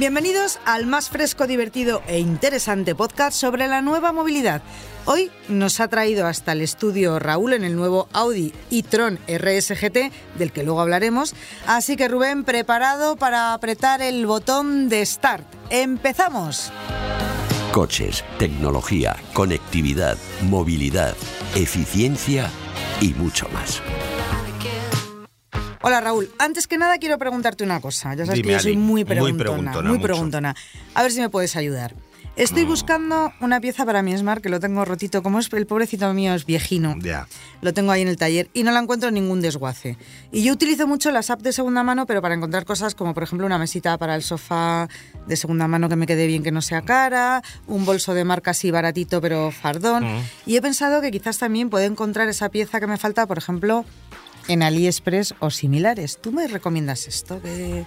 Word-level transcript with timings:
Bienvenidos 0.00 0.60
al 0.64 0.86
más 0.86 1.10
fresco, 1.10 1.46
divertido 1.46 2.00
e 2.06 2.20
interesante 2.20 2.94
podcast 2.94 3.38
sobre 3.38 3.68
la 3.68 3.82
nueva 3.82 4.12
movilidad. 4.12 4.62
Hoy 5.04 5.30
nos 5.50 5.78
ha 5.78 5.88
traído 5.88 6.26
hasta 6.26 6.52
el 6.52 6.62
estudio 6.62 7.18
Raúl 7.18 7.52
en 7.52 7.64
el 7.64 7.76
nuevo 7.76 8.08
Audi 8.14 8.54
e-tron 8.70 9.18
RSGT, 9.28 10.10
del 10.38 10.52
que 10.52 10.62
luego 10.62 10.80
hablaremos. 10.80 11.34
Así 11.66 11.96
que 11.96 12.08
Rubén, 12.08 12.44
preparado 12.44 13.16
para 13.16 13.52
apretar 13.52 14.00
el 14.00 14.24
botón 14.24 14.88
de 14.88 15.04
Start. 15.04 15.44
¡Empezamos! 15.68 16.72
Coches, 17.70 18.24
tecnología, 18.38 19.16
conectividad, 19.34 20.16
movilidad, 20.48 21.14
eficiencia 21.54 22.48
y 23.02 23.08
mucho 23.12 23.50
más. 23.50 23.82
Hola 25.82 26.00
Raúl, 26.00 26.30
antes 26.38 26.66
que 26.66 26.76
nada 26.76 26.98
quiero 26.98 27.16
preguntarte 27.18 27.64
una 27.64 27.80
cosa. 27.80 28.14
Ya 28.14 28.26
sabes 28.26 28.42
Dime, 28.42 28.48
que 28.48 28.52
yo 28.54 28.60
soy 28.60 28.76
muy 28.76 29.02
Muy 29.02 29.04
preguntona, 29.04 29.38
preguntona, 29.38 29.88
muy 29.88 29.98
preguntona. 29.98 30.56
A 30.94 31.02
ver 31.02 31.10
si 31.10 31.20
me 31.20 31.30
puedes 31.30 31.56
ayudar. 31.56 31.94
Estoy 32.36 32.64
buscando 32.64 33.32
una 33.40 33.60
pieza 33.60 33.84
para 33.84 34.02
mi 34.02 34.16
Smart 34.16 34.42
que 34.42 34.48
lo 34.48 34.60
tengo 34.60 34.84
rotito, 34.84 35.22
como 35.22 35.40
es 35.40 35.52
el 35.52 35.66
pobrecito 35.66 36.12
mío 36.14 36.34
es 36.34 36.46
viejino. 36.46 36.96
Ya. 37.00 37.26
Lo 37.60 37.74
tengo 37.74 37.92
ahí 37.92 38.02
en 38.02 38.08
el 38.08 38.16
taller 38.16 38.48
y 38.54 38.62
no 38.62 38.72
la 38.72 38.80
encuentro 38.80 39.08
en 39.08 39.14
ningún 39.14 39.40
desguace. 39.40 39.98
Y 40.32 40.44
yo 40.44 40.52
utilizo 40.52 40.86
mucho 40.86 41.10
las 41.10 41.28
apps 41.28 41.42
de 41.42 41.52
segunda 41.52 41.82
mano, 41.82 42.06
pero 42.06 42.22
para 42.22 42.34
encontrar 42.34 42.64
cosas 42.64 42.94
como 42.94 43.14
por 43.14 43.24
ejemplo 43.24 43.46
una 43.46 43.58
mesita 43.58 43.98
para 43.98 44.14
el 44.14 44.22
sofá 44.22 44.88
de 45.26 45.36
segunda 45.36 45.66
mano 45.66 45.88
que 45.88 45.96
me 45.96 46.06
quede 46.06 46.26
bien, 46.26 46.42
que 46.42 46.52
no 46.52 46.62
sea 46.62 46.82
cara, 46.82 47.42
un 47.66 47.84
bolso 47.84 48.14
de 48.14 48.24
marca 48.24 48.52
así 48.52 48.70
baratito 48.70 49.20
pero 49.20 49.50
fardón. 49.50 50.06
Y 50.46 50.56
he 50.56 50.62
pensado 50.62 51.00
que 51.00 51.10
quizás 51.10 51.38
también 51.38 51.68
puedo 51.68 51.84
encontrar 51.84 52.28
esa 52.28 52.48
pieza 52.48 52.80
que 52.80 52.86
me 52.86 52.96
falta, 52.96 53.26
por 53.26 53.38
ejemplo, 53.38 53.84
en 54.48 54.62
AliExpress 54.62 55.34
o 55.40 55.50
similares. 55.50 56.18
¿Tú 56.20 56.32
me 56.32 56.46
recomiendas 56.46 57.06
esto? 57.06 57.40
¿Qué, 57.42 57.84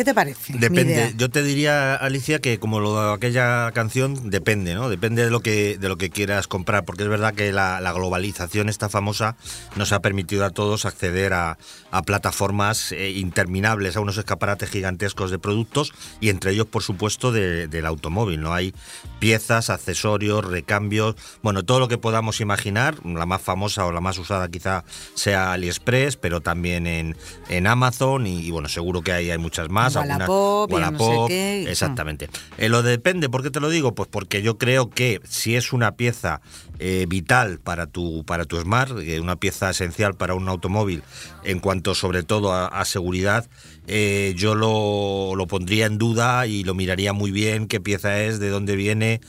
qué 0.00 0.04
te 0.04 0.14
parece? 0.14 0.54
Depende. 0.58 1.12
Yo 1.18 1.28
te 1.28 1.42
diría, 1.42 1.94
Alicia, 1.94 2.38
que 2.40 2.58
como 2.58 2.80
lo 2.80 3.08
de 3.08 3.12
aquella 3.14 3.70
canción, 3.72 4.30
depende, 4.30 4.74
¿no? 4.74 4.88
Depende 4.88 5.24
de 5.24 5.30
lo 5.30 5.40
que, 5.40 5.76
de 5.78 5.88
lo 5.88 5.96
que 5.98 6.08
quieras 6.08 6.46
comprar, 6.48 6.84
porque 6.86 7.02
es 7.02 7.08
verdad 7.10 7.34
que 7.34 7.52
la, 7.52 7.80
la 7.80 7.92
globalización 7.92 8.68
esta 8.70 8.88
famosa 8.88 9.36
nos 9.76 9.92
ha 9.92 10.00
permitido 10.00 10.44
a 10.46 10.50
todos 10.50 10.86
acceder 10.86 11.34
a, 11.34 11.58
a 11.90 12.02
plataformas 12.02 12.92
eh, 12.92 13.10
interminables, 13.10 13.96
a 13.96 14.00
unos 14.00 14.16
escaparates 14.16 14.70
gigantescos 14.70 15.30
de 15.30 15.38
productos 15.38 15.92
y 16.20 16.30
entre 16.30 16.52
ellos, 16.52 16.66
por 16.66 16.82
supuesto, 16.82 17.30
de- 17.30 17.68
del 17.68 17.84
automóvil, 17.84 18.40
¿no? 18.40 18.54
Hay 18.54 18.74
piezas, 19.18 19.68
accesorios, 19.68 20.44
recambios, 20.44 21.14
bueno, 21.42 21.62
todo 21.62 21.78
lo 21.78 21.88
que 21.88 21.98
podamos 21.98 22.40
imaginar. 22.40 22.94
La 23.04 23.26
más 23.26 23.42
famosa 23.42 23.84
o 23.84 23.92
la 23.92 24.00
más 24.00 24.16
usada 24.18 24.48
quizá 24.48 24.84
sea 25.14 25.52
AliExpress, 25.52 26.16
pero 26.16 26.40
también 26.40 26.86
en, 26.86 27.16
en 27.48 27.66
Amazon 27.66 28.26
y, 28.26 28.40
y, 28.40 28.50
bueno, 28.50 28.68
seguro 28.68 29.02
que 29.02 29.12
hay, 29.12 29.30
hay 29.30 29.38
muchas 29.38 29.68
más. 29.68 29.89
Algunas- 29.96 30.28
Wallapop 30.28 30.70
y 30.70 30.74
no 30.74 30.78
sé 30.78 30.84
Wallapop, 31.04 31.28
qué. 31.28 31.70
Exactamente. 31.70 32.28
Eh, 32.58 32.68
lo 32.68 32.82
depende, 32.82 33.28
¿por 33.28 33.42
qué 33.42 33.50
te 33.50 33.60
lo 33.60 33.68
digo? 33.68 33.94
Pues 33.94 34.08
porque 34.10 34.42
yo 34.42 34.58
creo 34.58 34.90
que 34.90 35.20
si 35.28 35.56
es 35.56 35.72
una 35.72 35.96
pieza 35.96 36.40
eh, 36.78 37.04
vital 37.08 37.58
para 37.58 37.86
tu, 37.86 38.24
para 38.24 38.44
tu 38.46 38.58
Smart, 38.58 38.92
eh, 39.00 39.20
una 39.20 39.36
pieza 39.36 39.70
esencial 39.70 40.14
para 40.14 40.34
un 40.34 40.48
automóvil, 40.48 41.02
en 41.44 41.58
cuanto 41.60 41.94
sobre 41.94 42.22
todo 42.22 42.52
a, 42.54 42.66
a 42.68 42.84
seguridad, 42.86 43.48
eh, 43.86 44.32
yo 44.36 44.54
lo, 44.54 45.34
lo 45.36 45.46
pondría 45.46 45.86
en 45.86 45.98
duda 45.98 46.46
y 46.46 46.64
lo 46.64 46.74
miraría 46.74 47.12
muy 47.12 47.30
bien 47.32 47.66
qué 47.66 47.80
pieza 47.80 48.20
es, 48.22 48.38
de 48.38 48.48
dónde 48.48 48.76
viene. 48.76 49.20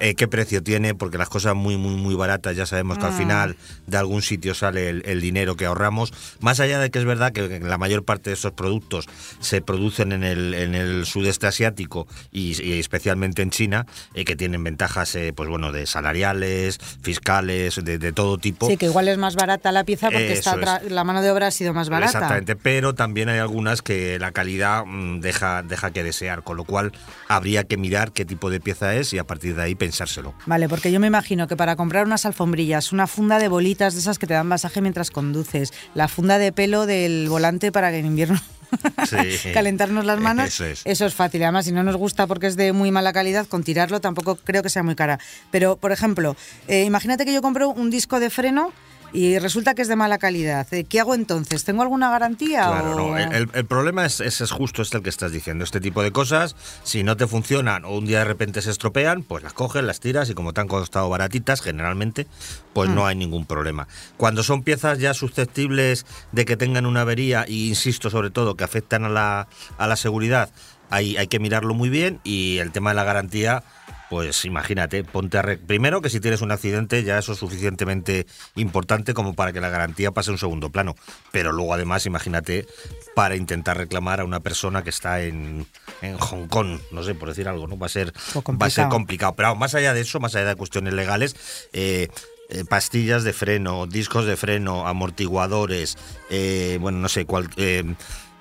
Eh, 0.00 0.14
qué 0.14 0.28
precio 0.28 0.62
tiene, 0.62 0.94
porque 0.94 1.18
las 1.18 1.28
cosas 1.28 1.54
muy, 1.54 1.76
muy, 1.76 1.94
muy 1.94 2.14
baratas 2.14 2.56
ya 2.56 2.66
sabemos 2.66 2.98
que 2.98 3.06
al 3.06 3.12
final 3.12 3.56
de 3.86 3.96
algún 3.96 4.22
sitio 4.22 4.54
sale 4.54 4.88
el, 4.88 5.02
el 5.06 5.20
dinero 5.20 5.56
que 5.56 5.66
ahorramos. 5.66 6.12
Más 6.40 6.60
allá 6.60 6.78
de 6.78 6.90
que 6.90 6.98
es 6.98 7.04
verdad 7.04 7.32
que 7.32 7.60
la 7.60 7.78
mayor 7.78 8.04
parte 8.04 8.30
de 8.30 8.34
estos 8.34 8.52
productos 8.52 9.06
se 9.40 9.62
producen 9.62 10.12
en 10.12 10.24
el, 10.24 10.54
en 10.54 10.74
el 10.74 11.06
sudeste 11.06 11.46
asiático 11.46 12.06
y, 12.30 12.60
y 12.62 12.78
especialmente 12.78 13.42
en 13.42 13.50
China, 13.50 13.86
eh, 14.14 14.24
que 14.24 14.36
tienen 14.36 14.62
ventajas 14.64 15.14
eh, 15.14 15.32
pues 15.34 15.48
bueno, 15.48 15.72
de 15.72 15.86
salariales, 15.86 16.78
fiscales, 17.02 17.82
de, 17.84 17.98
de 17.98 18.12
todo 18.12 18.38
tipo. 18.38 18.68
Sí, 18.68 18.76
que 18.76 18.86
igual 18.86 19.08
es 19.08 19.18
más 19.18 19.34
barata 19.34 19.72
la 19.72 19.84
pieza 19.84 20.10
porque 20.10 20.32
está 20.32 20.80
es. 20.82 20.90
la 20.90 21.04
mano 21.04 21.22
de 21.22 21.30
obra 21.30 21.48
ha 21.48 21.50
sido 21.50 21.72
más 21.72 21.88
barata. 21.88 22.10
Exactamente, 22.10 22.56
pero 22.56 22.94
también 22.94 23.28
hay 23.28 23.38
algunas 23.38 23.82
que 23.82 24.18
la 24.18 24.32
calidad 24.32 24.84
mm, 24.84 25.20
deja, 25.20 25.62
deja 25.62 25.90
que 25.90 26.02
desear, 26.02 26.42
con 26.42 26.56
lo 26.56 26.64
cual 26.64 26.92
habría 27.28 27.64
que 27.64 27.76
mirar 27.76 28.12
qué 28.12 28.24
tipo 28.24 28.50
de 28.50 28.60
pieza 28.60 28.94
es 28.94 29.12
y 29.12 29.18
a 29.18 29.24
partir 29.24 29.56
de 29.56 29.62
ahí 29.62 29.74
pensárselo. 29.86 30.34
Vale, 30.46 30.68
porque 30.68 30.90
yo 30.92 31.00
me 31.00 31.06
imagino 31.06 31.46
que 31.48 31.56
para 31.56 31.76
comprar 31.76 32.04
unas 32.06 32.26
alfombrillas, 32.26 32.92
una 32.92 33.06
funda 33.06 33.38
de 33.38 33.48
bolitas 33.48 33.94
de 33.94 34.00
esas 34.00 34.18
que 34.18 34.26
te 34.26 34.34
dan 34.34 34.46
masaje 34.46 34.80
mientras 34.80 35.10
conduces, 35.10 35.72
la 35.94 36.08
funda 36.08 36.38
de 36.38 36.52
pelo 36.52 36.86
del 36.86 37.28
volante 37.28 37.72
para 37.72 37.90
que 37.90 37.98
en 37.98 38.06
invierno 38.06 38.40
Sí. 39.08 39.52
calentarnos 39.54 40.04
las 40.04 40.18
manos, 40.18 40.60
Eso 40.84 41.06
es. 41.06 41.14
fácil. 41.14 41.42
Además, 41.44 41.64
si 41.66 41.72
no 41.72 41.82
nos 41.84 41.96
gusta 41.96 42.26
porque 42.26 42.48
es 42.48 42.56
de 42.56 42.72
muy 42.72 42.90
mala 42.90 43.12
calidad, 43.12 43.46
con 43.46 43.62
tirarlo 43.62 44.00
tampoco 44.00 44.36
creo 44.36 44.62
que 44.62 44.68
sea 44.70 44.82
muy 44.82 44.96
cara. 44.96 45.18
Pero, 45.52 45.76
por 45.76 45.92
ejemplo, 45.92 46.36
eh, 46.66 46.82
imagínate 46.84 47.24
que 47.24 47.32
yo 47.32 47.42
compro 47.42 47.68
un 47.68 47.90
disco 47.90 48.18
de 48.20 48.28
freno 48.28 48.72
y 49.12 49.38
resulta 49.38 49.74
que 49.74 49.82
es 49.82 49.88
de 49.88 49.96
mala 49.96 50.18
calidad. 50.18 50.66
Eh, 50.74 50.84
¿Qué 50.84 51.00
hago 51.00 51.14
entonces? 51.14 51.64
¿Tengo 51.64 51.82
alguna 51.82 52.10
garantía? 52.10 52.66
Claro, 52.66 52.92
o- 52.96 52.96
no. 52.96 53.16
El, 53.18 53.66
problema 53.66 54.04
es, 54.04 54.20
es, 54.20 54.40
es 54.40 54.50
justo 54.50 54.82
este 54.82 54.98
el 54.98 55.02
que 55.02 55.10
estás 55.10 55.32
diciendo. 55.32 55.64
Este 55.64 55.80
tipo 55.80 56.02
de 56.02 56.12
cosas, 56.12 56.54
si 56.82 57.02
no 57.02 57.16
te 57.16 57.26
funcionan 57.26 57.84
o 57.84 57.96
un 57.96 58.06
día 58.06 58.18
de 58.18 58.24
repente 58.26 58.60
se 58.62 58.70
estropean, 58.70 59.22
pues 59.22 59.42
las 59.42 59.52
coges, 59.52 59.82
las 59.84 60.00
tiras 60.00 60.28
y 60.30 60.34
como 60.34 60.52
te 60.52 60.60
han 60.60 60.68
costado 60.68 61.08
baratitas, 61.08 61.60
generalmente, 61.62 62.26
pues 62.72 62.90
Mm. 62.90 62.94
no 62.94 63.06
hay 63.06 63.16
ningún 63.16 63.46
problema. 63.46 63.88
Cuando 64.16 64.42
son 64.42 64.62
piezas 64.62 64.98
ya 64.98 65.14
susceptibles 65.14 66.04
de 66.32 66.44
que 66.44 66.56
tengan 66.56 66.84
una 66.86 67.02
avería, 67.02 67.44
y 67.48 67.68
insisto 67.68 68.10
sobre 68.10 68.30
todo, 68.30 68.54
que 68.56 68.64
afectan 68.64 69.04
a 69.04 69.08
la, 69.08 69.48
a 69.78 69.86
la 69.86 69.96
seguridad, 69.96 70.50
hay, 70.90 71.16
hay 71.16 71.26
que 71.26 71.38
mirarlo 71.40 71.74
muy 71.74 71.88
bien 71.88 72.20
y 72.22 72.58
el 72.58 72.70
tema 72.72 72.90
de 72.90 72.96
la 72.96 73.04
garantía. 73.04 73.62
Pues 74.08 74.44
imagínate, 74.44 75.02
ponte 75.02 75.36
a 75.38 75.42
re- 75.42 75.58
primero 75.58 76.00
que 76.00 76.10
si 76.10 76.20
tienes 76.20 76.40
un 76.40 76.52
accidente 76.52 77.02
ya 77.02 77.18
eso 77.18 77.32
es 77.32 77.38
suficientemente 77.38 78.26
importante 78.54 79.14
como 79.14 79.34
para 79.34 79.52
que 79.52 79.60
la 79.60 79.68
garantía 79.68 80.12
pase 80.12 80.30
a 80.30 80.34
un 80.34 80.38
segundo 80.38 80.70
plano. 80.70 80.94
Pero 81.32 81.50
luego 81.50 81.74
además 81.74 82.06
imagínate 82.06 82.66
para 83.16 83.34
intentar 83.34 83.76
reclamar 83.76 84.20
a 84.20 84.24
una 84.24 84.40
persona 84.40 84.84
que 84.84 84.90
está 84.90 85.22
en, 85.22 85.66
en 86.02 86.18
Hong 86.18 86.46
Kong, 86.46 86.78
no 86.92 87.02
sé, 87.02 87.14
por 87.16 87.30
decir 87.30 87.48
algo, 87.48 87.66
¿no? 87.66 87.76
Va 87.78 87.86
a 87.86 87.88
ser, 87.88 88.12
Poco 88.32 88.52
va 88.56 88.66
a 88.66 88.70
ser 88.70 88.84
complicado. 88.88 89.34
Pero 89.34 89.56
más 89.56 89.74
allá 89.74 89.92
de 89.92 90.02
eso, 90.02 90.20
más 90.20 90.34
allá 90.36 90.50
de 90.50 90.54
cuestiones 90.56 90.94
legales, 90.94 91.34
eh, 91.72 92.08
eh, 92.48 92.64
pastillas 92.64 93.24
de 93.24 93.32
freno, 93.32 93.86
discos 93.88 94.24
de 94.24 94.36
freno, 94.36 94.86
amortiguadores, 94.86 95.98
eh, 96.30 96.78
bueno, 96.80 96.98
no 96.98 97.08
sé, 97.08 97.26
cuál... 97.26 97.48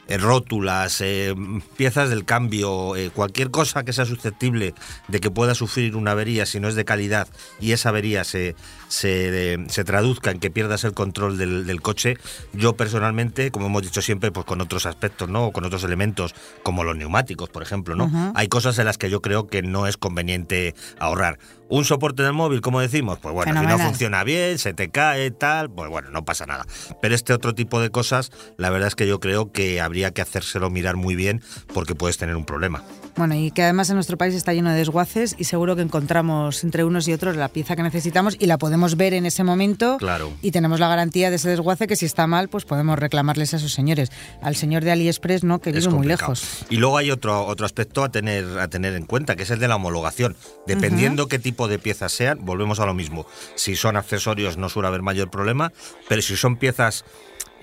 eh, 0.08 0.18
rótulas, 0.18 1.02
eh, 1.02 1.34
piezas 1.78 2.10
del 2.10 2.26
cambio, 2.26 2.96
eh, 2.96 3.10
cualquier 3.10 3.50
cosa 3.50 3.84
que 3.84 3.94
sea 3.94 4.06
susceptible 4.06 4.76
de 5.08 5.20
que 5.20 5.32
pueda 5.32 5.56
sufrir 5.56 5.96
una 5.96 6.12
avería 6.12 6.46
si 6.46 6.60
no 6.60 6.68
es 6.68 6.76
de 6.76 6.86
calidad 6.86 7.28
y 7.60 7.72
esa 7.72 7.90
avería 7.90 8.24
se, 8.24 8.56
se, 8.88 9.66
se 9.68 9.84
traduzca 9.84 10.32
en 10.32 10.40
que 10.40 10.52
pierdas 10.52 10.84
el 10.84 10.94
control 10.94 11.38
del, 11.38 11.66
del 11.66 11.82
coche, 11.82 12.18
yo 12.54 12.76
personalmente, 12.76 13.52
como 13.52 13.68
hemos 13.68 13.82
dicho 13.82 14.02
siempre, 14.02 14.32
pues 14.32 14.46
con 14.46 14.62
otros 14.62 14.86
aspectos, 14.86 15.30
¿no? 15.30 15.46
O 15.46 15.52
con 15.52 15.66
otros 15.66 15.84
elementos, 15.84 16.36
como 16.64 16.84
los 16.84 16.96
neumáticos, 16.96 17.50
por 17.50 17.64
ejemplo, 17.64 17.96
¿no? 17.96 18.34
Hay 18.36 18.48
cosas 18.48 18.78
en 18.80 18.86
las 18.86 18.98
que 18.98 19.10
yo 19.10 19.22
creo 19.22 19.48
que 19.48 19.62
no 19.62 19.88
es 19.88 19.98
conveniente 19.98 20.76
ahorrar. 21.00 21.40
Un 21.68 21.84
soporte 21.84 22.22
del 22.22 22.34
móvil, 22.34 22.62
como 22.62 22.80
decimos, 22.80 23.18
pues 23.20 23.34
bueno, 23.34 23.60
si 23.60 23.66
no 23.66 23.80
funciona 23.80 24.24
bien, 24.24 24.60
se 24.60 24.74
te 24.74 24.92
cae, 24.92 25.32
tal, 25.32 25.72
pues 25.72 25.90
bueno, 25.90 26.12
no 26.12 26.24
pasa 26.24 26.46
nada. 26.46 26.66
Pero 27.02 27.16
este 27.16 27.34
otro 27.34 27.56
tipo 27.56 27.82
de 27.82 27.90
cosas, 27.90 28.32
la 28.58 28.70
verdad 28.70 28.88
es 28.88 28.96
que 28.96 29.08
yo 29.08 29.20
creo 29.20 29.52
que 29.52 29.82
habría 29.82 30.12
que 30.12 30.22
hacérselo 30.22 30.70
mirar 30.70 30.96
muy 30.96 31.16
bien 31.16 31.42
porque 31.74 31.96
puedes 31.96 32.18
tener 32.18 32.36
un 32.36 32.46
problema. 32.46 32.84
Bueno, 33.18 33.36
y 33.36 33.52
que 33.52 33.64
además 33.64 33.90
en 33.90 33.96
nuestro 33.96 34.18
país 34.18 34.36
está 34.36 34.54
lleno 34.54 34.72
de 34.72 34.76
desguaces 34.76 35.36
y 35.38 35.46
seguro 35.46 35.76
que 35.76 35.82
encontramos 35.82 36.64
entre 36.64 36.84
unos 36.84 37.08
y 37.08 37.14
otros 37.14 37.38
la 37.38 37.48
pieza 37.48 37.76
que 37.76 37.84
necesitamos 37.84 38.36
y 38.40 38.46
la 38.46 38.58
podemos 38.58 38.98
ver 38.98 39.14
en 39.14 39.26
ese 39.26 39.44
momento. 39.44 39.98
Claro. 39.98 40.34
Y 40.42 40.52
tenemos 40.52 40.80
la 40.80 40.90
garantía 40.90 41.30
de 41.30 41.38
ese 41.38 41.50
desguace 41.50 41.88
que 41.88 41.96
si 41.96 42.06
está 42.06 42.28
mal, 42.28 42.50
pues 42.50 42.66
podemos 42.66 43.00
reclamarles 43.00 43.54
a 43.54 43.58
esos 43.58 43.72
señores. 43.72 44.12
Al 44.42 44.56
señor 44.56 44.84
de 44.84 44.92
AliExpress 44.92 45.44
no, 45.44 45.60
que 45.60 45.72
vive 45.72 45.88
muy 45.90 46.08
lejos. 46.08 46.66
Y 46.70 46.78
luego 46.78 46.98
hay 46.98 47.12
otro, 47.12 47.46
otro 47.46 47.66
aspecto 47.66 48.04
a 48.04 48.10
tener, 48.10 48.60
a 48.60 48.68
tener 48.68 48.94
en 48.96 49.06
cuenta, 49.06 49.36
que 49.36 49.44
es 49.44 49.52
el 49.52 49.60
de 49.60 49.68
la 49.68 49.78
homologación. 49.78 50.36
Dependiendo 50.68 51.28
qué 51.28 51.40
tipo 51.40 51.68
de 51.68 51.80
piezas 51.80 52.12
sean, 52.12 52.40
volvemos 52.46 52.80
a 52.80 52.86
lo 52.86 52.94
mismo. 52.94 53.26
Si 53.56 53.76
son 53.76 53.96
accesorios 53.96 54.58
no 54.58 54.68
suele 54.68 54.88
haber 54.88 55.02
mayor 55.02 55.30
problema, 55.30 55.72
pero 56.10 56.22
si 56.22 56.36
son 56.36 56.58
piezas 56.58 57.06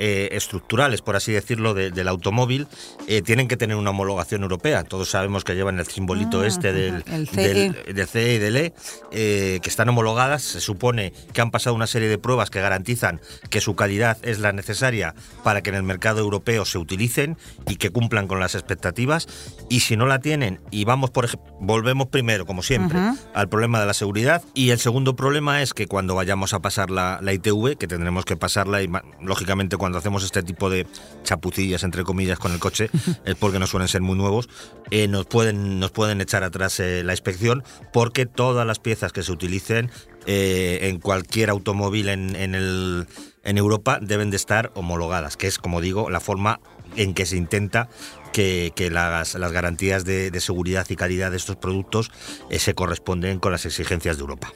eh, 0.04 0.30
estructurales, 0.32 1.00
por 1.00 1.14
así 1.14 1.30
decirlo, 1.30 1.74
del 1.74 2.08
automóvil, 2.08 2.66
eh, 3.06 3.22
tienen 3.22 3.46
que 3.46 3.56
tener 3.56 3.76
una 3.76 3.90
homologación 3.90 4.42
europea. 4.42 4.82
Todos 4.82 5.10
sabemos 5.10 5.44
que 5.44 5.54
llevan 5.54 5.78
el 5.78 5.86
simbolito 5.86 6.40
Ah, 6.40 6.46
este 6.48 6.72
del, 6.72 7.04
el 7.06 7.26
del, 7.26 7.74
CE. 7.76 7.92
del 7.92 8.06
CE 8.08 8.34
y 8.34 8.38
del 8.38 8.56
E, 8.56 8.74
eh, 9.12 9.60
que 9.62 9.68
están 9.68 9.88
homologadas. 9.88 10.42
Se 10.42 10.60
supone 10.60 11.12
que 11.32 11.40
han 11.40 11.52
pasado 11.52 11.76
una 11.76 11.86
serie 11.86 12.08
de 12.08 12.18
pruebas 12.18 12.50
que 12.50 12.60
garantizan 12.60 13.20
que 13.48 13.60
su 13.60 13.76
calidad 13.76 14.18
es 14.22 14.40
la 14.40 14.50
necesaria 14.52 15.14
para 15.44 15.62
que 15.62 15.70
en 15.70 15.76
el 15.76 15.84
mercado 15.84 16.18
europeo 16.18 16.64
se 16.64 16.78
utilicen 16.78 17.36
y 17.68 17.76
que 17.76 17.90
cumplan 17.90 18.26
con 18.26 18.40
las 18.40 18.56
expectativas. 18.56 19.28
Y 19.68 19.80
si 19.80 19.96
no 19.96 20.06
la 20.06 20.18
tienen, 20.18 20.60
y 20.72 20.84
vamos 20.84 21.10
por 21.10 21.28
volvemos 21.60 22.08
primero, 22.08 22.44
como 22.44 22.62
siempre, 22.64 22.98
Ujú. 22.98 23.16
al 23.34 23.48
problema 23.48 23.78
de 23.78 23.86
la 23.86 23.94
seguridad. 23.94 24.42
Y 24.54 24.70
el 24.70 24.80
segundo 24.80 25.14
problema 25.14 25.62
es 25.62 25.74
que 25.74 25.86
cuando 25.86 26.16
vayamos 26.16 26.54
a 26.54 26.60
pasar 26.60 26.90
la, 26.90 27.20
la 27.22 27.32
ITV, 27.32 27.76
que 27.78 27.86
tendremos 27.86 28.24
que 28.24 28.36
pasarla, 28.36 28.82
y 28.82 28.90
lógicamente 29.20 29.76
cuando 29.76 29.91
hacemos 29.98 30.24
este 30.24 30.42
tipo 30.42 30.70
de 30.70 30.86
chapucillas, 31.22 31.82
entre 31.84 32.04
comillas, 32.04 32.38
con 32.38 32.52
el 32.52 32.58
coche, 32.58 32.90
es 33.24 33.34
porque 33.34 33.58
no 33.58 33.66
suelen 33.66 33.88
ser 33.88 34.00
muy 34.00 34.16
nuevos, 34.16 34.48
eh, 34.90 35.08
nos, 35.08 35.26
pueden, 35.26 35.80
nos 35.80 35.90
pueden 35.90 36.20
echar 36.20 36.44
atrás 36.44 36.80
eh, 36.80 37.02
la 37.04 37.12
inspección, 37.12 37.64
porque 37.92 38.26
todas 38.26 38.66
las 38.66 38.78
piezas 38.78 39.12
que 39.12 39.22
se 39.22 39.32
utilicen 39.32 39.90
eh, 40.26 40.80
en 40.82 41.00
cualquier 41.00 41.50
automóvil 41.50 42.08
en, 42.08 42.36
en, 42.36 42.54
el, 42.54 43.06
en 43.42 43.58
Europa 43.58 43.98
deben 44.00 44.30
de 44.30 44.36
estar 44.36 44.70
homologadas, 44.74 45.36
que 45.36 45.46
es, 45.46 45.58
como 45.58 45.80
digo, 45.80 46.10
la 46.10 46.20
forma 46.20 46.60
en 46.96 47.14
que 47.14 47.26
se 47.26 47.36
intenta 47.36 47.88
que, 48.32 48.72
que 48.74 48.90
las, 48.90 49.34
las 49.34 49.52
garantías 49.52 50.04
de, 50.04 50.30
de 50.30 50.40
seguridad 50.40 50.86
y 50.88 50.96
calidad 50.96 51.30
de 51.30 51.36
estos 51.36 51.56
productos 51.56 52.10
eh, 52.50 52.58
se 52.58 52.74
corresponden 52.74 53.38
con 53.38 53.52
las 53.52 53.66
exigencias 53.66 54.16
de 54.16 54.22
Europa. 54.22 54.52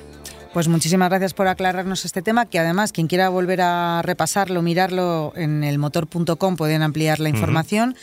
Pues 0.57 0.69
muchísimas 0.69 1.11
gracias 1.11 1.35
por 1.35 1.49
aclararnos 1.49 2.07
este 2.07 2.23
tema, 2.23 2.47
que 2.47 2.59
además 2.59 2.91
quien 2.91 3.09
quiera 3.09 3.29
volver 3.29 3.61
a 3.61 4.01
repasarlo, 4.01 4.63
mirarlo 4.63 5.35
en 5.37 5.63
el 5.63 5.77
motor.com 5.77 6.57
pueden 6.57 6.81
ampliar 6.81 7.21
la 7.21 7.29
información. 7.29 7.95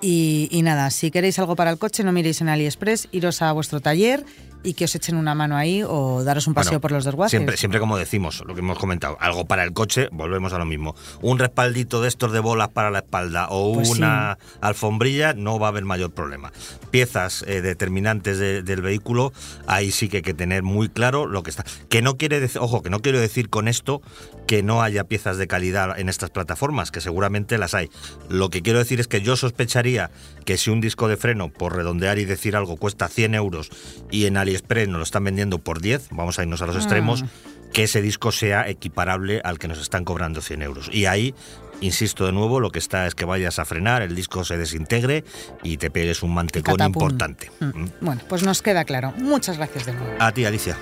y, 0.00 0.48
y 0.50 0.62
nada, 0.62 0.88
si 0.88 1.10
queréis 1.10 1.38
algo 1.38 1.54
para 1.54 1.70
el 1.70 1.76
coche, 1.76 2.04
no 2.04 2.12
miréis 2.12 2.40
en 2.40 2.48
AliExpress, 2.48 3.08
iros 3.12 3.42
a 3.42 3.52
vuestro 3.52 3.80
taller 3.80 4.24
y 4.64 4.74
que 4.74 4.84
os 4.86 4.94
echen 4.94 5.16
una 5.16 5.34
mano 5.34 5.56
ahí 5.56 5.82
o 5.86 6.24
daros 6.24 6.46
un 6.46 6.54
paseo 6.54 6.72
Bueno, 6.72 6.80
por 6.80 6.92
los 6.92 7.04
desguaces. 7.04 7.30
Siempre, 7.30 7.56
siempre 7.56 7.80
como 7.80 7.96
decimos, 7.96 8.42
lo 8.46 8.54
que 8.54 8.60
hemos 8.60 8.78
comentado, 8.78 9.16
algo 9.20 9.44
para 9.46 9.62
el 9.64 9.72
coche, 9.72 10.08
volvemos 10.12 10.52
a 10.52 10.58
lo 10.58 10.64
mismo. 10.64 10.94
Un 11.22 11.38
respaldito 11.38 12.02
de 12.02 12.08
estos 12.08 12.32
de 12.32 12.40
bolas 12.40 12.68
para 12.68 12.90
la 12.90 12.98
espalda 12.98 13.46
o 13.50 13.74
Pues 13.74 13.88
sí. 13.88 13.94
una 13.98 14.36
alfombrilla, 14.60 15.32
no 15.34 15.58
va 15.58 15.68
a 15.68 15.70
haber 15.70 15.84
mayor 15.84 16.10
problema. 16.10 16.52
Piezas 16.90 17.44
eh, 17.46 17.60
determinantes 17.62 18.38
de- 18.38 18.62
del 18.62 18.82
vehículo, 18.82 19.32
ahí 19.66 19.90
sí 19.90 20.08
que 20.08 20.18
hay 20.18 20.22
que 20.22 20.34
tener 20.34 20.62
muy 20.62 20.88
claro 20.88 21.26
lo 21.26 21.42
que 21.42 21.50
está. 21.50 21.64
Que 21.88 22.02
no 22.02 22.16
quiere 22.16 22.40
decir, 22.40 22.60
ojo, 22.60 22.82
que 22.82 22.90
no 22.90 23.00
quiero 23.00 23.20
decir 23.20 23.48
con 23.50 23.68
esto 23.68 24.02
que 24.46 24.62
no 24.62 24.82
haya 24.82 25.04
piezas 25.04 25.36
de 25.36 25.46
calidad 25.46 25.98
en 26.00 26.08
estas 26.08 26.30
plataformas, 26.30 26.90
que 26.90 27.00
seguramente 27.02 27.58
las 27.58 27.74
hay. 27.74 27.90
Lo 28.30 28.48
que 28.48 28.62
quiero 28.62 28.78
decir 28.78 28.98
es 28.98 29.06
que 29.06 29.20
yo 29.20 29.36
sospecharía 29.36 30.10
que 30.46 30.56
si 30.56 30.70
un 30.70 30.80
disco 30.80 31.06
de 31.08 31.18
freno, 31.18 31.50
por 31.50 31.76
redondear 31.76 32.18
y 32.18 32.24
decir 32.24 32.56
algo, 32.56 32.76
cuesta 32.78 33.08
100 33.08 33.34
euros 33.34 33.68
y 34.10 34.24
en 34.24 34.38
AliExpress 34.48 34.88
nos 34.88 34.98
lo 34.98 35.04
están 35.04 35.24
vendiendo 35.24 35.58
por 35.58 35.80
10, 35.80 36.08
vamos 36.10 36.38
a 36.38 36.42
irnos 36.42 36.62
a 36.62 36.66
los 36.66 36.76
extremos, 36.76 37.24
que 37.72 37.84
ese 37.84 38.02
disco 38.02 38.32
sea 38.32 38.68
equiparable 38.68 39.40
al 39.44 39.58
que 39.58 39.68
nos 39.68 39.78
están 39.78 40.04
cobrando 40.04 40.40
100 40.40 40.62
euros. 40.62 40.90
Y 40.92 41.06
ahí, 41.06 41.34
insisto 41.80 42.26
de 42.26 42.32
nuevo, 42.32 42.60
lo 42.60 42.70
que 42.70 42.78
está 42.78 43.06
es 43.06 43.14
que 43.14 43.24
vayas 43.24 43.58
a 43.58 43.64
frenar, 43.64 44.02
el 44.02 44.14
disco 44.14 44.44
se 44.44 44.56
desintegre 44.56 45.24
y 45.62 45.76
te 45.76 45.90
pegues 45.90 46.22
un 46.22 46.34
mantecón 46.34 46.76
Catapum. 46.76 47.02
importante. 47.02 47.50
Mm. 47.60 47.64
Mm. 47.66 47.90
Bueno, 48.00 48.20
pues 48.28 48.42
nos 48.42 48.62
queda 48.62 48.84
claro. 48.84 49.12
Muchas 49.18 49.58
gracias 49.58 49.86
de 49.86 49.92
nuevo. 49.92 50.16
A 50.18 50.32
ti, 50.32 50.44
Alicia. 50.44 50.76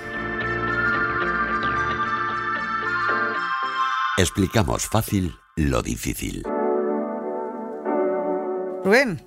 Explicamos 4.18 4.86
fácil 4.86 5.34
lo 5.56 5.82
difícil. 5.82 6.42
Rubén, 8.84 9.22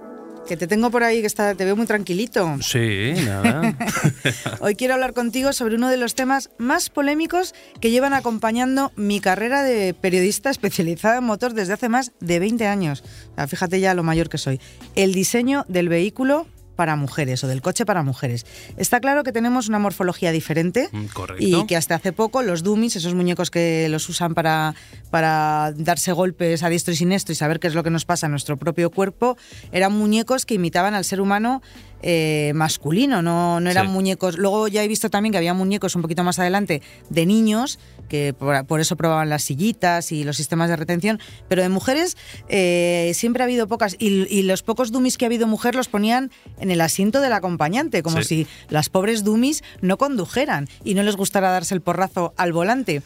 que 0.49 0.57
te 0.57 0.65
tengo 0.65 0.89
por 0.89 1.03
ahí 1.03 1.21
que 1.21 1.27
está, 1.27 1.53
te 1.53 1.63
veo 1.63 1.75
muy 1.75 1.85
tranquilito. 1.85 2.57
Sí, 2.61 3.13
nada. 3.23 3.77
Hoy 4.59 4.73
quiero 4.73 4.95
hablar 4.95 5.13
contigo 5.13 5.53
sobre 5.53 5.75
uno 5.75 5.89
de 5.89 5.97
los 5.97 6.15
temas 6.15 6.49
más 6.57 6.89
polémicos 6.89 7.53
que 7.79 7.91
llevan 7.91 8.13
acompañando 8.13 8.91
mi 8.95 9.19
carrera 9.19 9.61
de 9.61 9.93
periodista 9.93 10.49
especializada 10.49 11.19
en 11.19 11.25
motor 11.25 11.53
desde 11.53 11.73
hace 11.73 11.87
más 11.87 12.13
de 12.19 12.39
20 12.39 12.65
años. 12.65 13.03
O 13.31 13.35
sea, 13.35 13.47
fíjate 13.47 13.79
ya 13.79 13.93
lo 13.93 14.01
mayor 14.01 14.27
que 14.27 14.39
soy. 14.39 14.59
El 14.95 15.13
diseño 15.13 15.65
del 15.67 15.87
vehículo 15.87 16.47
para 16.79 16.95
mujeres 16.95 17.43
o 17.43 17.47
del 17.49 17.61
coche 17.61 17.85
para 17.85 18.03
mujeres. 18.03 18.45
Está 18.77 19.01
claro 19.01 19.25
que 19.25 19.33
tenemos 19.33 19.67
una 19.67 19.79
morfología 19.79 20.31
diferente 20.31 20.87
Mm, 20.93 21.05
correcto. 21.07 21.43
y 21.45 21.65
que 21.67 21.75
hasta 21.75 21.95
hace 21.95 22.13
poco 22.13 22.41
los 22.41 22.63
dummies, 22.63 22.95
esos 22.95 23.15
muñecos 23.15 23.51
que 23.51 23.89
los 23.89 24.07
usan 24.07 24.33
para, 24.33 24.75
para 25.11 25.73
darse 25.75 26.13
golpes 26.13 26.63
a 26.63 26.69
diestro 26.69 26.93
y 26.93 26.95
siniestro 26.95 27.33
y 27.33 27.35
saber 27.35 27.59
qué 27.59 27.67
es 27.67 27.75
lo 27.75 27.83
que 27.83 27.89
nos 27.89 28.05
pasa 28.05 28.27
en 28.27 28.31
nuestro 28.31 28.55
propio 28.55 28.91
cuerpo, 28.91 29.35
eran 29.73 29.91
muñecos 29.91 30.45
que 30.45 30.53
imitaban 30.53 30.93
al 30.93 31.03
ser 31.03 31.19
humano 31.19 31.61
eh, 32.01 32.51
masculino, 32.55 33.21
no, 33.21 33.59
no 33.59 33.69
eran 33.69 33.87
Sí. 33.87 33.91
muñecos. 33.91 34.37
Luego 34.37 34.67
ya 34.67 34.83
he 34.83 34.87
visto 34.87 35.09
también 35.09 35.31
que 35.31 35.37
había 35.37 35.53
muñecos 35.53 35.95
un 35.95 36.01
poquito 36.01 36.23
más 36.23 36.39
adelante 36.39 36.81
de 37.09 37.25
niños, 37.25 37.79
que 38.07 38.33
por, 38.33 38.65
por 38.65 38.79
eso 38.79 38.95
probaban 38.95 39.29
las 39.29 39.43
sillitas 39.43 40.11
y 40.11 40.23
los 40.23 40.37
sistemas 40.37 40.69
de 40.69 40.75
retención, 40.75 41.19
pero 41.47 41.61
de 41.61 41.69
mujeres 41.69 42.17
eh, 42.47 43.11
siempre 43.13 43.43
ha 43.43 43.45
habido 43.45 43.67
pocas 43.67 43.95
y, 43.99 44.25
y 44.33 44.43
los 44.43 44.63
pocos 44.63 44.91
dummies 44.91 45.17
que 45.17 45.25
ha 45.25 45.27
habido 45.27 45.45
mujer 45.47 45.75
los 45.75 45.87
ponían 45.89 46.31
en 46.59 46.71
el 46.71 46.81
asiento 46.81 47.21
del 47.21 47.33
acompañante, 47.33 48.01
como 48.01 48.17
Sí. 48.23 48.23
si 48.23 48.47
las 48.69 48.89
pobres 48.89 49.23
dummies 49.23 49.63
no 49.81 49.97
condujeran 49.97 50.67
y 50.83 50.93
no 50.93 51.03
les 51.03 51.15
gustara 51.15 51.51
darse 51.51 51.75
el 51.75 51.81
porrazo 51.81 52.33
al 52.37 52.53
volante. 52.53 53.01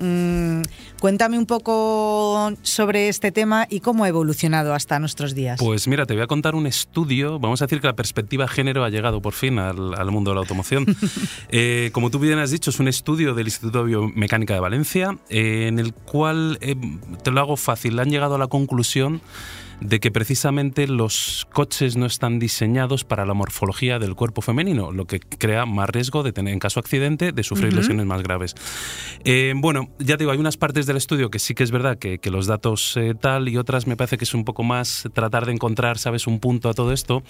Mm, 0.00 0.62
cuéntame 0.98 1.38
un 1.38 1.46
poco 1.46 2.52
sobre 2.62 3.08
este 3.08 3.30
tema 3.30 3.66
y 3.70 3.80
cómo 3.80 4.04
ha 4.04 4.08
evolucionado 4.08 4.74
hasta 4.74 4.98
nuestros 4.98 5.34
días. 5.34 5.58
Pues 5.60 5.86
mira, 5.86 6.04
te 6.04 6.14
voy 6.14 6.22
a 6.22 6.26
contar 6.26 6.54
un 6.54 6.66
estudio. 6.66 7.38
Vamos 7.38 7.62
a 7.62 7.66
decir 7.66 7.80
que 7.80 7.86
la 7.86 7.96
perspectiva 7.96 8.48
género 8.48 8.84
ha 8.84 8.90
llegado 8.90 9.22
por 9.22 9.34
fin 9.34 9.58
al, 9.58 9.94
al 9.94 10.10
mundo 10.10 10.30
de 10.30 10.34
la 10.36 10.40
automoción. 10.40 10.86
Eh, 11.56 11.90
como 11.92 12.10
tú 12.10 12.18
bien 12.18 12.38
has 12.38 12.50
dicho, 12.50 12.70
es 12.70 12.80
un 12.80 12.88
estudio 12.88 13.34
del 13.34 13.46
Instituto 13.46 13.80
de 13.80 13.84
Biomecánica 13.84 14.54
de 14.54 14.60
Valencia, 14.60 15.18
eh, 15.28 15.66
en 15.68 15.78
el 15.78 15.92
cual, 15.92 16.58
eh, 16.60 16.74
te 17.22 17.30
lo 17.30 17.40
hago 17.40 17.56
fácil, 17.56 17.98
han 17.98 18.10
llegado 18.10 18.34
a 18.34 18.38
la 18.38 18.48
conclusión 18.48 19.20
de 19.80 20.00
que 20.00 20.10
precisamente 20.10 20.86
los 20.86 21.46
coches 21.52 21.96
no 21.96 22.06
están 22.06 22.38
diseñados 22.38 23.04
para 23.04 23.26
la 23.26 23.34
morfología 23.34 23.98
del 23.98 24.14
cuerpo 24.14 24.42
femenino, 24.42 24.92
lo 24.92 25.06
que 25.06 25.20
crea 25.20 25.66
más 25.66 25.90
riesgo 25.90 26.22
de 26.22 26.32
tener, 26.32 26.52
en 26.52 26.58
caso 26.58 26.80
de 26.80 26.84
accidente, 26.84 27.32
de 27.32 27.42
sufrir 27.42 27.72
lesiones 27.72 28.06
más 28.06 28.22
graves. 28.22 28.54
Eh, 29.24 29.52
bueno, 29.56 29.90
ya 29.98 30.16
te 30.16 30.24
digo, 30.24 30.32
hay 30.32 30.38
unas 30.38 30.56
partes 30.56 30.86
del 30.86 30.96
estudio 30.96 31.30
que 31.30 31.38
sí 31.38 31.54
que 31.54 31.62
es 31.62 31.70
verdad 31.70 31.98
que, 31.98 32.18
que 32.18 32.30
los 32.30 32.46
datos 32.46 32.96
eh, 32.96 33.14
tal 33.18 33.48
y 33.48 33.56
otras 33.56 33.86
me 33.86 33.96
parece 33.96 34.18
que 34.18 34.24
es 34.24 34.34
un 34.34 34.44
poco 34.44 34.62
más 34.62 35.08
tratar 35.12 35.46
de 35.46 35.52
encontrar, 35.52 35.98
¿sabes?, 35.98 36.26
un 36.26 36.40
punto 36.40 36.68
a 36.68 36.74
todo 36.74 36.92
esto. 36.92 37.22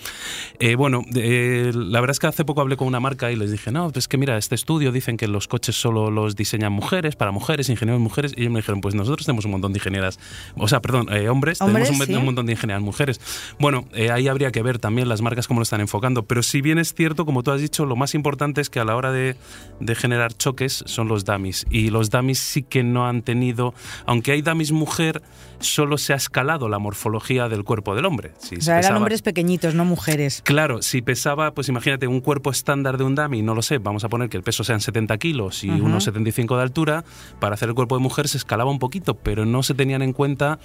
Eh, 0.59 0.75
bueno, 0.75 1.03
la 1.13 2.01
verdad 2.01 2.13
es 2.13 2.19
que 2.19 2.27
hace 2.27 2.45
poco 2.45 2.61
hablé 2.61 2.77
con 2.77 2.89
una 2.89 3.01
marca 3.01 3.31
y 3.33 3.37
les 3.37 3.51
dije, 3.51 3.71
no, 3.73 3.91
pues 3.91 4.09
que 4.09 4.19
mira, 4.19 4.37
este 4.37 4.55
estudio 4.55 4.93
dicen 4.93 5.17
que 5.17 5.29
los 5.29 5.49
coches 5.49 5.77
solo 5.77 6.11
los 6.11 6.37
diseñan 6.37 6.73
mujeres, 6.73 7.17
para 7.17 7.31
mujeres, 7.31 7.69
ingenieros 7.69 8.01
mujeres, 8.01 8.33
y 8.37 8.43
ellos 8.43 8.53
me 8.53 8.61
dijeron, 8.61 8.81
pues 8.81 8.95
nosotros 8.95 9.27
tenemos 9.27 9.45
un 9.45 9.53
montón 9.53 9.73
de 9.73 9.79
ingenieras, 9.79 10.19
o 10.57 10.69
sea, 10.69 10.81
perdón, 10.81 11.09
hombres, 11.29 11.61
Hombres, 11.61 11.89
tenemos 11.89 11.91
un, 11.91 12.07
sí. 12.07 12.15
un 12.15 12.25
montón 12.25 12.34
de 12.43 12.53
ingenieras 12.53 12.83
mujeres. 12.83 13.21
Bueno, 13.59 13.85
eh, 13.93 14.11
ahí 14.11 14.29
habría 14.29 14.51
que 14.51 14.63
ver 14.63 14.79
también 14.79 15.09
las 15.09 15.23
marcas 15.23 15.47
cómo 15.47 15.61
lo 15.61 15.65
están 15.65 15.81
enfocando, 15.81 16.25
pero 16.25 16.43
si 16.43 16.61
bien 16.61 16.79
es 16.79 16.95
cierto, 16.95 17.25
como 17.25 17.43
tú 17.43 17.51
has 17.53 17.61
dicho, 17.61 17.87
lo 17.87 17.97
más 17.97 18.15
importante 18.15 18.61
es 18.61 18.71
que 18.71 18.81
a 18.81 18.85
la 18.85 18.97
hora 18.97 19.13
de, 19.13 19.37
de 19.81 19.95
generar 19.95 20.33
choques 20.35 20.83
son 20.87 21.09
los 21.09 21.25
dummies, 21.25 21.67
y 21.71 21.91
los 21.91 22.11
dummies 22.11 22.39
sí 22.39 22.63
que 22.63 22.83
no 22.83 23.07
han 23.07 23.23
tenido, 23.23 23.75
aunque 24.07 24.33
hay 24.33 24.43
dummies 24.43 24.73
mujer, 24.73 25.23
solo 25.61 25.99
se 25.99 26.13
ha 26.13 26.17
escalado 26.17 26.69
la 26.69 26.79
morfología 26.79 27.49
del 27.49 27.65
cuerpo 27.65 27.95
del 27.95 28.05
hombre. 28.05 28.33
Si 28.39 28.57
o 28.57 28.61
sea, 28.61 28.79
eran 28.79 28.97
hombres 28.97 29.23
pequeñitos, 29.23 29.75
no 29.75 29.85
mujeres. 29.85 30.43
Claro, 30.45 30.83
si 30.83 31.01
pesaba, 31.03 31.53
pues 31.55 31.69
imagínate, 31.69 32.07
un 32.07 32.21
cuerpo 32.21 32.51
estándar 32.51 32.99
de 32.99 33.05
un 33.05 33.15
dummy, 33.15 33.43
no 33.43 33.55
lo 33.55 33.63
sé, 33.63 33.79
vamos 33.79 34.05
a 34.05 34.09
poner 34.09 34.29
que 34.29 34.37
el 34.37 34.43
peso 34.43 34.65
sean 34.65 34.81
70 34.81 35.17
kilos 35.19 35.65
y 35.65 35.71
Ujú. 35.71 35.85
unos 35.87 36.05
75 36.05 36.57
de 36.57 36.63
altura, 36.63 37.05
para 37.41 37.55
hacer 37.55 37.69
el 37.69 37.75
cuerpo 37.75 37.97
de 37.97 38.03
mujer 38.03 38.29
se 38.29 38.37
escalaba 38.37 38.71
un 38.71 38.79
poquito, 38.79 39.15
pero 39.15 39.45
no 39.45 39.63
se 39.63 39.75
tenían 39.75 40.03
en 40.03 40.13
cuenta 40.13 40.59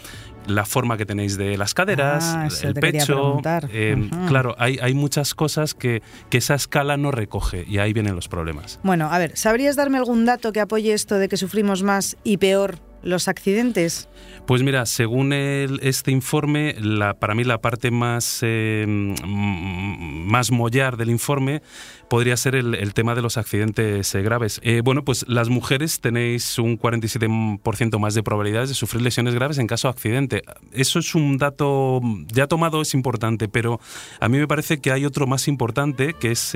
la 0.48 0.66
forma 0.66 0.98
que 0.98 1.06
tenéis 1.06 1.38
de 1.38 1.58
las 1.60 1.74
caderas, 1.76 2.24
Ah, 2.26 2.48
el 2.64 2.74
pecho. 2.74 3.40
eh. 3.72 4.10
Claro, 4.28 4.56
hay, 4.58 4.80
hay 4.82 4.94
muchas 4.94 5.36
cosas 5.36 5.74
que, 5.76 6.02
que 6.30 6.40
esa 6.40 6.56
escala 6.56 6.98
no 6.98 7.12
recoge 7.12 7.66
y 7.68 7.78
ahí 7.78 7.94
vienen 7.94 8.16
los 8.16 8.28
problemas. 8.28 8.80
Bueno, 8.84 9.10
a 9.12 9.18
ver, 9.20 9.38
¿sabrías 9.38 9.76
darme 9.76 9.98
algún 10.00 10.26
dato 10.26 10.52
que 10.52 10.60
apoye 10.62 10.94
esto 10.94 11.16
de 11.20 11.30
que 11.30 11.38
sufrimos 11.38 11.84
más 11.84 12.18
y 12.24 12.38
peor 12.38 12.80
los 13.04 13.28
accidentes? 13.28 14.10
Pues 14.46 14.64
mira, 14.64 14.86
según 14.86 15.32
este 15.32 16.12
informe, 16.12 16.76
para 17.20 17.36
mí 17.36 17.44
la 17.44 17.62
parte 17.62 17.92
más, 17.92 18.40
eh, 18.42 18.86
mm, 18.88 20.26
más 20.28 20.52
mollar 20.52 20.98
del 20.98 21.12
informe 21.12 21.62
podría 22.10 22.36
ser 22.36 22.56
el, 22.56 22.74
el 22.74 22.94
tema 22.96 23.14
de 23.14 23.22
los 23.22 23.38
accidentes 23.38 24.16
eh, 24.16 24.22
graves. 24.24 24.60
Eh, 24.64 24.82
bueno, 24.84 25.06
pues 25.06 25.26
las 25.28 25.50
mujeres 25.50 26.00
tenéis 26.00 26.58
un 26.58 26.80
47% 26.80 28.00
más 28.00 28.16
de 28.16 28.24
probabilidades 28.24 28.70
de 28.70 28.76
sufrir 28.76 29.04
lesiones 29.04 29.36
graves 29.36 29.60
en 29.60 29.68
caso 29.68 29.88
de 29.88 29.92
accidente. 29.92 30.44
Eso 30.72 30.98
es 30.98 31.14
un 31.14 31.38
dato 31.38 32.02
ya 32.34 32.48
tomado, 32.48 32.82
es 32.82 32.96
importante, 32.96 33.48
pero 33.48 33.80
a 34.20 34.30
mí 34.30 34.40
me 34.40 34.48
parece 34.48 34.80
que 34.80 34.92
hay 34.92 35.06
otro 35.06 35.28
más 35.28 35.48
importante 35.48 36.16
que 36.20 36.32
es... 36.32 36.56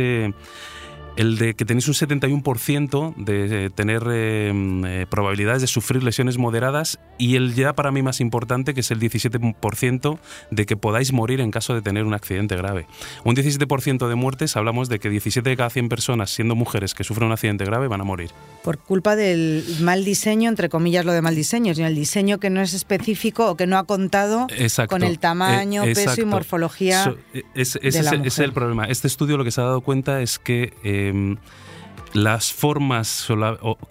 eh, 1.15 1.21
el 1.21 1.37
de 1.37 1.53
que 1.53 1.65
tenéis 1.65 1.87
un 1.87 1.93
71% 1.93 3.15
de 3.15 3.69
tener 3.69 4.03
eh, 4.09 5.05
probabilidades 5.09 5.61
de 5.61 5.67
sufrir 5.67 6.03
lesiones 6.03 6.37
moderadas 6.37 6.99
y 7.17 7.35
el 7.35 7.53
ya 7.55 7.73
para 7.73 7.91
mí 7.91 8.01
más 8.01 8.19
importante, 8.19 8.73
que 8.73 8.81
es 8.81 8.91
el 8.91 8.99
17% 8.99 10.19
de 10.51 10.65
que 10.65 10.77
podáis 10.77 11.13
morir 11.13 11.41
en 11.41 11.51
caso 11.51 11.73
de 11.73 11.81
tener 11.81 12.05
un 12.05 12.13
accidente 12.13 12.55
grave. 12.55 12.87
Un 13.23 13.35
17% 13.35 14.07
de 14.07 14.15
muertes, 14.15 14.55
hablamos 14.57 14.89
de 14.89 14.99
que 14.99 15.09
17 15.09 15.49
de 15.49 15.57
cada 15.57 15.69
100 15.69 15.89
personas, 15.89 16.31
siendo 16.31 16.55
mujeres 16.55 16.93
que 16.93 17.03
sufren 17.03 17.27
un 17.27 17.33
accidente 17.33 17.65
grave, 17.65 17.87
van 17.87 18.01
a 18.01 18.03
morir. 18.03 18.31
Por 18.63 18.77
culpa 18.79 19.15
del 19.15 19.63
mal 19.81 20.05
diseño, 20.05 20.49
entre 20.49 20.69
comillas 20.69 21.05
lo 21.05 21.11
de 21.13 21.21
mal 21.21 21.35
diseño, 21.35 21.73
sino 21.75 21.87
el 21.87 21.95
diseño 21.95 22.39
que 22.39 22.49
no 22.49 22.61
es 22.61 22.73
específico 22.73 23.49
o 23.49 23.55
que 23.55 23.67
no 23.67 23.77
ha 23.77 23.83
contado 23.83 24.47
con 24.87 25.03
el 25.03 25.19
tamaño, 25.19 25.83
eh, 25.83 25.93
peso 25.93 26.21
y 26.21 26.25
morfología. 26.25 27.13
ese 27.53 27.79
es 27.81 28.39
el 28.39 28.53
problema. 28.53 28.85
Este 28.85 29.07
estudio 29.07 29.37
lo 29.37 29.43
que 29.43 29.51
se 29.51 29.61
ha 29.61 29.65
dado 29.65 29.81
cuenta 29.81 30.21
es 30.21 30.39
que 30.39 30.73
Eh, 31.09 31.37
las 32.13 32.53
formas 32.53 33.27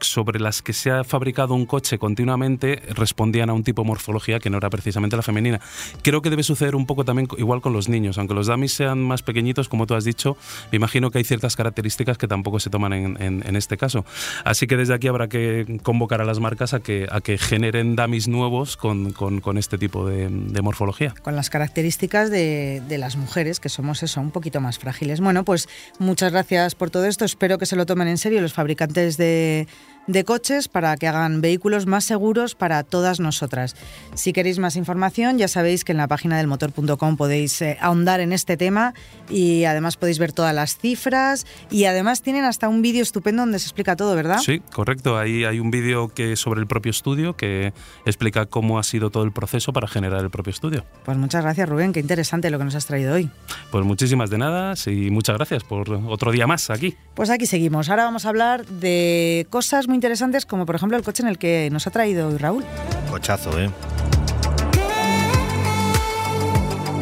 sobre 0.00 0.40
las 0.40 0.62
que 0.62 0.72
se 0.72 0.90
ha 0.90 1.04
fabricado 1.04 1.54
un 1.54 1.66
coche 1.66 1.98
continuamente 1.98 2.80
respondían 2.90 3.50
a 3.50 3.52
un 3.52 3.64
tipo 3.64 3.82
de 3.82 3.88
morfología 3.88 4.38
que 4.38 4.48
no 4.48 4.58
era 4.58 4.70
precisamente 4.70 5.16
la 5.16 5.22
femenina. 5.22 5.60
Creo 6.02 6.22
que 6.22 6.30
debe 6.30 6.44
suceder 6.44 6.76
un 6.76 6.86
poco 6.86 7.04
también 7.04 7.28
igual 7.36 7.60
con 7.60 7.72
los 7.72 7.88
niños, 7.88 8.18
aunque 8.18 8.34
los 8.34 8.46
dummies 8.46 8.72
sean 8.72 9.02
más 9.02 9.22
pequeñitos, 9.22 9.68
como 9.68 9.86
tú 9.86 9.94
has 9.94 10.04
dicho, 10.04 10.36
me 10.70 10.76
imagino 10.76 11.10
que 11.10 11.18
hay 11.18 11.24
ciertas 11.24 11.56
características 11.56 12.16
que 12.16 12.28
tampoco 12.28 12.60
se 12.60 12.70
toman 12.70 12.92
en, 12.92 13.56
este 13.56 13.76
caso. 13.76 14.04
Así 14.44 14.66
que 14.66 14.76
desde 14.76 14.94
aquí 14.94 15.08
habrá 15.08 15.28
que 15.28 15.80
convocar 15.82 16.20
a 16.20 16.24
las 16.24 16.38
marcas 16.38 16.74
a 16.74 16.80
que, 16.80 17.08
a 17.10 17.20
que 17.20 17.38
generen 17.38 17.96
dummies 17.96 18.28
nuevos 18.28 18.76
con, 18.76 19.12
este 19.58 19.78
tipo 19.78 20.06
de, 20.06 20.28
morfología. 20.62 21.12
Con 21.22 21.34
las 21.34 21.50
características 21.50 22.30
de, 22.30 22.82
de 22.86 22.98
las 22.98 23.16
mujeres, 23.16 23.58
que 23.58 23.68
somos 23.68 24.02
eso, 24.04 24.20
un 24.20 24.30
poquito 24.30 24.60
más 24.60 24.78
frágiles. 24.78 25.20
Bueno, 25.20 25.44
pues 25.44 25.68
muchas 25.98 26.30
gracias 26.30 26.76
por 26.76 26.90
todo 26.90 27.06
esto. 27.06 27.24
Espero 27.24 27.58
que 27.58 27.66
se 27.66 27.74
lo 27.74 27.84
tomen 27.84 28.11
en 28.12 28.18
serio 28.18 28.40
los 28.40 28.52
fabricantes 28.52 29.16
de, 29.16 29.66
de 30.06 30.24
coches 30.24 30.68
para 30.68 30.96
que 30.96 31.06
hagan 31.06 31.40
vehículos 31.40 31.86
más 31.86 32.04
seguros 32.04 32.54
para 32.54 32.82
todas 32.82 33.20
nosotras. 33.20 33.76
Si 34.14 34.32
queréis 34.32 34.58
más 34.58 34.76
información, 34.76 35.38
ya 35.38 35.48
sabéis 35.48 35.84
que 35.84 35.92
en 35.92 35.98
la 35.98 36.08
página 36.08 36.36
del 36.36 36.46
motor.com 36.46 37.16
podéis 37.16 37.60
eh, 37.62 37.78
ahondar 37.80 38.20
en 38.20 38.32
este 38.32 38.56
tema 38.56 38.94
y 39.28 39.64
además 39.64 39.96
podéis 39.96 40.18
ver 40.18 40.32
todas 40.32 40.54
las 40.54 40.76
cifras 40.76 41.46
y 41.70 41.84
además 41.84 42.22
tienen 42.22 42.44
hasta 42.44 42.68
un 42.68 42.82
vídeo 42.82 43.02
estupendo 43.02 43.42
donde 43.42 43.58
se 43.58 43.66
explica 43.66 43.96
todo, 43.96 44.14
¿verdad? 44.14 44.38
Sí, 44.38 44.60
correcto. 44.72 45.18
Ahí 45.18 45.44
hay 45.44 45.60
un 45.60 45.70
vídeo 45.70 46.08
que 46.08 46.36
sobre 46.36 46.60
el 46.60 46.66
propio 46.66 46.90
estudio 46.90 47.36
que 47.36 47.72
explica 48.04 48.46
cómo 48.46 48.78
ha 48.78 48.82
sido 48.82 49.10
todo 49.10 49.24
el 49.24 49.32
proceso 49.32 49.72
para 49.72 49.86
generar 49.86 50.20
el 50.22 50.30
propio 50.30 50.50
estudio. 50.50 50.84
Pues 51.04 51.16
muchas 51.16 51.42
gracias, 51.42 51.68
Rubén. 51.68 51.92
Qué 51.92 52.00
interesante 52.00 52.50
lo 52.50 52.58
que 52.58 52.64
nos 52.64 52.74
has 52.74 52.86
traído 52.86 53.14
hoy. 53.14 53.30
Pues 53.70 53.84
muchísimas 53.84 54.30
de 54.30 54.38
nada 54.38 54.74
y 54.86 55.10
muchas 55.10 55.36
gracias 55.36 55.64
por 55.64 55.90
otro 55.90 56.32
día 56.32 56.46
más 56.46 56.70
aquí. 56.70 56.96
Pues 57.14 57.30
aquí 57.30 57.46
seguimos. 57.46 57.88
Ahora 57.88 58.04
vamos 58.04 58.26
a 58.26 58.28
hablar 58.28 58.66
de 58.66 59.46
cosas 59.50 59.88
muy 59.92 59.98
interesantes 59.98 60.46
como 60.46 60.64
por 60.64 60.74
ejemplo 60.74 60.96
el 60.96 61.04
coche 61.04 61.22
en 61.22 61.28
el 61.28 61.36
que 61.36 61.68
nos 61.70 61.86
ha 61.86 61.90
traído 61.90 62.38
Raúl. 62.38 62.64
Cochazo, 63.10 63.60
¿eh? 63.60 63.70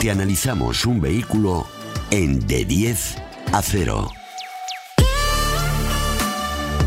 Te 0.00 0.10
analizamos 0.10 0.84
un 0.86 1.00
vehículo 1.00 1.68
en 2.10 2.44
de 2.48 2.64
10 2.64 3.16
a 3.52 3.62
0. 3.62 4.10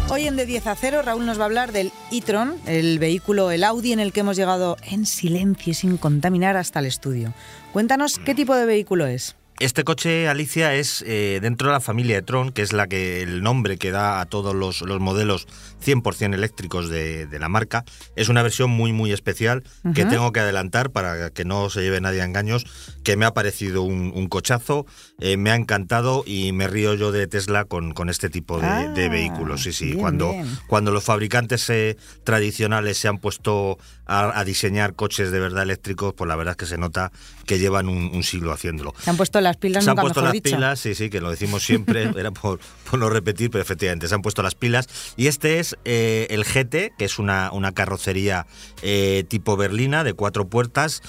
Hoy 0.10 0.28
en 0.28 0.36
De 0.36 0.46
10 0.46 0.68
a 0.68 0.76
0 0.76 1.04
Raúl 1.04 1.26
nos 1.26 1.40
va 1.40 1.44
a 1.44 1.46
hablar 1.46 1.72
del 1.72 1.94
e-tron, 2.12 2.56
el 2.66 3.00
vehículo, 3.00 3.50
el 3.50 3.64
Audi 3.64 3.94
en 3.94 4.02
el 4.02 4.12
que 4.12 4.20
hemos 4.20 4.36
llegado 4.36 4.76
en 4.82 5.06
silencio 5.06 5.72
y 5.72 5.74
sin 5.74 5.96
contaminar 5.96 6.58
hasta 6.58 6.80
el 6.80 6.86
estudio. 6.86 7.34
Cuéntanos 7.72 8.20
qué 8.20 8.36
tipo 8.36 8.54
de 8.56 8.66
vehículo 8.66 9.08
es. 9.08 9.38
Este 9.64 9.86
coche, 9.86 10.28
Alicia, 10.28 10.76
es 10.76 11.06
eh, 11.08 11.40
dentro 11.42 11.70
de 11.70 11.74
la 11.76 11.80
familia 11.80 12.18
de 12.18 12.22
Tron, 12.22 12.52
que 12.52 12.64
es 12.64 12.74
la 12.74 12.88
que 12.88 13.22
el 13.22 13.42
nombre 13.42 13.78
que 13.78 13.92
da 13.92 14.20
a 14.20 14.26
todos 14.26 14.54
los, 14.54 14.84
modelos 15.00 15.48
100% 15.82 16.34
eléctricos 16.34 16.90
de, 16.90 17.30
la 17.40 17.48
marca. 17.48 17.86
Es 18.18 18.28
una 18.28 18.44
versión 18.44 18.72
muy, 18.72 18.92
muy 18.92 19.14
especial 19.14 19.64
que 19.96 20.04
tengo 20.04 20.34
que 20.34 20.42
adelantar 20.42 20.90
para 20.90 21.30
que 21.30 21.46
no 21.46 21.70
se 21.70 21.80
lleve 21.80 22.02
nadie 22.02 22.22
a 22.22 22.26
engaños, 22.26 22.66
que 23.06 23.16
me 23.16 23.24
ha 23.24 23.34
parecido 23.34 23.84
un, 23.84 24.28
cochazo, 24.28 24.86
eh, 25.22 25.38
me 25.38 25.50
ha 25.50 25.56
encantado 25.56 26.26
y 26.28 26.52
me 26.52 26.68
río 26.68 26.94
yo 26.96 27.14
de 27.14 27.26
Tesla 27.28 27.64
con, 27.64 27.94
con 27.94 28.10
este 28.10 28.30
tipo 28.30 28.60
de, 28.60 28.68
ah, 28.68 28.94
vehículos. 28.94 29.64
Sí, 29.64 29.72
sí, 29.72 29.94
cuando, 29.94 30.36
cuando 30.68 30.92
los 30.92 31.06
fabricantes 31.06 31.70
eh, 31.70 31.96
tradicionales 32.26 32.98
se 32.98 33.08
han 33.08 33.18
puesto 33.18 33.78
a, 34.06 34.44
diseñar 34.44 34.94
coches 34.96 35.32
de 35.32 35.40
verdad 35.40 35.64
eléctricos, 35.64 36.14
pues 36.14 36.28
la 36.28 36.36
verdad 36.36 36.52
es 36.52 36.58
que 36.58 36.66
se 36.66 36.78
nota 36.78 37.12
que 37.46 37.60
llevan 37.60 37.88
un, 37.88 38.24
siglo 38.24 38.52
haciéndolo. 38.52 38.94
Se 39.00 39.10
han 39.10 39.18
puesto 39.18 39.42
las 39.42 39.53
pilas, 39.58 39.84
Se 39.84 39.90
han 39.90 39.96
puesto 39.96 40.22
las 40.22 40.40
pilas, 40.40 40.80
sí, 40.80 40.96
sí, 40.96 41.10
que 41.10 41.22
lo 41.22 41.30
decimos 41.30 41.64
siempre, 41.64 42.04
era 42.18 42.32
por, 42.32 42.60
no 42.98 43.10
repetir, 43.10 43.50
pero 43.50 43.62
efectivamente 43.62 44.08
se 44.08 44.16
han 44.16 44.22
puesto 44.22 44.44
las 44.44 44.56
pilas. 44.56 44.88
Y 45.18 45.28
este 45.28 45.60
es 45.60 45.78
eh, 45.86 46.28
el 46.30 46.44
GT, 46.44 46.96
que 46.98 47.06
es 47.06 47.20
una, 47.20 47.52
una 47.52 47.72
carrocería 47.72 48.46
eh, 48.82 49.26
tipo 49.28 49.58
berlina 49.58 50.04
de 50.04 50.14
cuatro 50.14 50.48
puertas, 50.48 51.02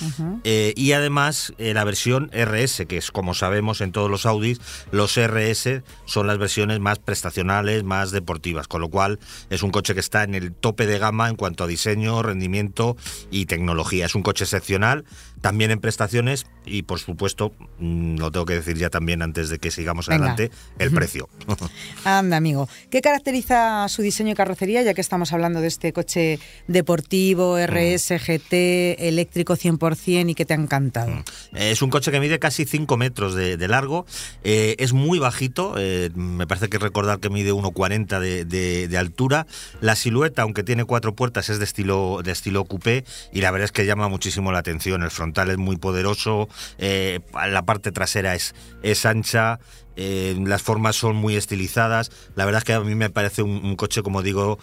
eh, 0.44 0.72
y 0.76 0.92
además 0.92 1.52
la 1.58 1.84
versión 1.84 2.30
RS, 2.32 2.86
que 2.86 2.96
es 2.96 3.10
como 3.10 3.34
sabemos 3.34 3.80
en 3.80 3.92
todos 3.92 4.10
los 4.10 4.26
Audis, 4.26 4.60
los 4.90 5.18
RS 5.18 5.82
son 6.04 6.26
las 6.26 6.38
versiones 6.38 6.80
más 6.80 6.98
prestacionales, 6.98 7.84
más 7.84 8.10
deportivas, 8.10 8.68
con 8.68 8.80
lo 8.80 8.88
cual 8.88 9.18
es 9.50 9.62
un 9.62 9.70
coche 9.70 9.94
que 9.94 10.00
está 10.00 10.22
en 10.24 10.34
el 10.34 10.52
tope 10.52 10.86
de 10.86 10.98
gama 10.98 11.28
en 11.28 11.36
cuanto 11.36 11.64
a 11.64 11.66
diseño, 11.66 12.22
rendimiento 12.22 12.96
y 13.30 13.46
tecnología. 13.46 14.06
Es 14.06 14.14
un 14.14 14.22
coche 14.22 14.44
excepcional, 14.44 15.04
también 15.40 15.70
en 15.70 15.80
prestaciones 15.80 16.46
y 16.64 16.82
por 16.82 16.98
supuesto, 16.98 17.52
mm, 17.78 18.16
lo 18.24 18.30
tengo 18.30 18.46
que 18.46 18.54
decir 18.54 18.76
ya 18.76 18.90
también 18.90 19.22
antes 19.22 19.48
de 19.48 19.58
que 19.58 19.70
sigamos 19.70 20.08
adelante, 20.08 20.50
el 20.78 20.90
precio. 20.90 21.28
Anda, 22.04 22.36
amigo. 22.36 22.68
¿Qué 22.90 23.00
caracteriza 23.00 23.88
su 23.88 24.02
diseño 24.02 24.32
y 24.32 24.34
carrocería, 24.34 24.82
ya 24.82 24.94
que 24.94 25.00
estamos 25.00 25.32
hablando 25.32 25.60
de 25.60 25.68
este 25.68 25.92
coche 25.92 26.38
deportivo, 26.66 27.58
RS, 27.58 28.12
mm. 28.12 28.16
GT, 28.16 29.08
eléctrico 29.08 29.56
100% 29.56 30.30
y 30.30 30.34
que 30.34 30.44
te 30.44 30.54
ha 30.54 30.56
encantado? 30.56 31.10
Mm. 31.10 31.22
Es 31.56 31.82
un 31.82 31.90
coche 31.90 32.10
que 32.10 32.20
mide 32.20 32.38
casi 32.38 32.64
5 32.64 32.96
metros 32.96 33.34
de, 33.34 33.64
largo, 33.68 34.06
eh, 34.42 34.76
es 34.78 34.92
muy 34.92 35.18
bajito, 35.18 35.74
eh, 35.78 36.10
me 36.14 36.46
parece 36.46 36.68
que 36.68 36.78
recordar 36.78 37.18
que 37.18 37.30
mide 37.30 37.52
1,40 37.52 38.20
de, 38.20 38.44
de, 38.88 38.98
altura. 38.98 39.46
La 39.80 39.96
silueta, 39.96 40.42
aunque 40.42 40.62
tiene 40.62 40.84
cuatro 40.84 41.14
puertas, 41.14 41.48
es 41.48 41.58
de 41.58 41.64
estilo, 41.64 42.20
de 42.22 42.32
estilo 42.32 42.64
coupé 42.64 43.04
y 43.32 43.40
la 43.40 43.50
verdad 43.50 43.64
es 43.64 43.72
que 43.72 43.86
llama 43.86 44.08
muchísimo 44.08 44.52
la 44.52 44.58
atención. 44.58 45.02
El 45.02 45.10
frontal 45.10 45.50
es 45.50 45.58
muy 45.58 45.76
poderoso, 45.76 46.48
eh, 46.78 47.20
la 47.48 47.62
parte 47.64 47.92
trasera 47.92 48.13
es, 48.16 49.06
ancha, 49.06 49.58
eh, 49.96 50.36
las 50.44 50.62
formas 50.62 50.96
son 50.96 51.16
muy 51.16 51.36
estilizadas. 51.36 52.10
La 52.34 52.44
verdad 52.44 52.58
es 52.58 52.64
que 52.64 52.72
a 52.74 52.80
mí 52.80 52.94
me 52.94 53.10
parece 53.10 53.42
un 53.42 53.76
coche, 53.76 54.02
como 54.02 54.22
digo, 54.22 54.58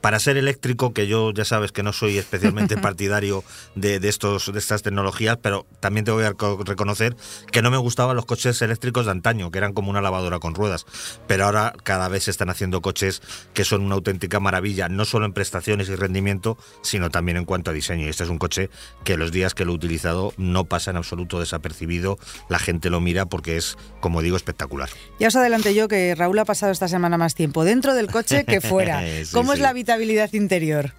para 0.00 0.18
ser 0.20 0.36
eléctrico, 0.36 0.92
que 0.92 1.06
yo 1.06 1.32
ya 1.32 1.44
sabes 1.44 1.72
que 1.72 1.82
no 1.82 1.92
soy 1.92 2.18
especialmente 2.18 2.76
partidario 2.80 3.44
de, 3.74 3.96
estos, 4.08 4.52
de 4.52 4.58
estas 4.58 4.82
tecnologías, 4.82 5.38
pero 5.42 5.66
también 5.80 6.04
te 6.04 6.10
voy 6.10 6.24
a 6.24 6.34
reconocer 6.64 7.16
que 7.50 7.62
no 7.62 7.70
me 7.70 7.76
gustaban 7.76 8.16
los 8.16 8.26
coches 8.26 8.60
eléctricos 8.62 9.06
de 9.06 9.12
antaño, 9.12 9.50
que 9.50 9.58
eran 9.58 9.72
como 9.72 9.90
una 9.90 10.00
lavadora 10.00 10.38
con 10.38 10.54
ruedas. 10.54 10.86
Pero 11.26 11.46
ahora 11.46 11.72
cada 11.82 12.08
vez 12.08 12.24
se 12.24 12.30
están 12.30 12.50
haciendo 12.50 12.80
coches 12.80 13.22
que 13.54 13.64
son 13.64 13.82
una 13.82 13.94
auténtica 13.96 14.40
maravilla, 14.40 14.88
no 14.88 15.04
solo 15.04 15.26
en 15.26 15.32
prestaciones 15.32 15.88
y 15.88 15.96
rendimiento, 15.96 16.56
sino 16.82 17.10
también 17.10 17.36
en 17.36 17.44
cuanto 17.44 17.70
a 17.70 17.74
diseño. 17.74 18.06
Y 18.06 18.08
este 18.08 18.24
es 18.24 18.30
un 18.30 18.38
coche 18.38 18.70
que 19.04 19.16
los 19.16 19.32
días 19.32 19.54
que 19.54 19.64
lo 19.64 19.72
he 19.72 19.74
utilizado 19.74 20.32
no 20.36 20.64
pasa 20.64 20.90
en 20.90 20.96
absoluto 20.96 21.40
desapercibido. 21.40 22.18
La 22.48 22.58
gente 22.58 22.90
lo 22.90 23.00
mira 23.00 23.26
porque 23.26 23.56
es, 23.56 23.76
como 24.00 24.22
digo, 24.22 24.36
espectacular. 24.36 24.88
Ya 25.18 25.28
os 25.28 25.36
adelanté 25.36 25.74
yo 25.74 25.88
que 25.88 26.14
Raúl 26.14 26.38
ha 26.38 26.44
pasado 26.44 26.72
esta 26.72 26.88
semana 26.88 27.18
más 27.18 27.34
tiempo 27.34 27.64
dentro 27.64 27.94
del 27.94 28.08
coche 28.10 28.44
que 28.44 28.60
fuera. 28.60 29.02
¿Cómo 29.32 29.52
es 29.52 29.60
la 29.60 29.72
habitabilidad 29.80 30.32
interior? 30.34 30.92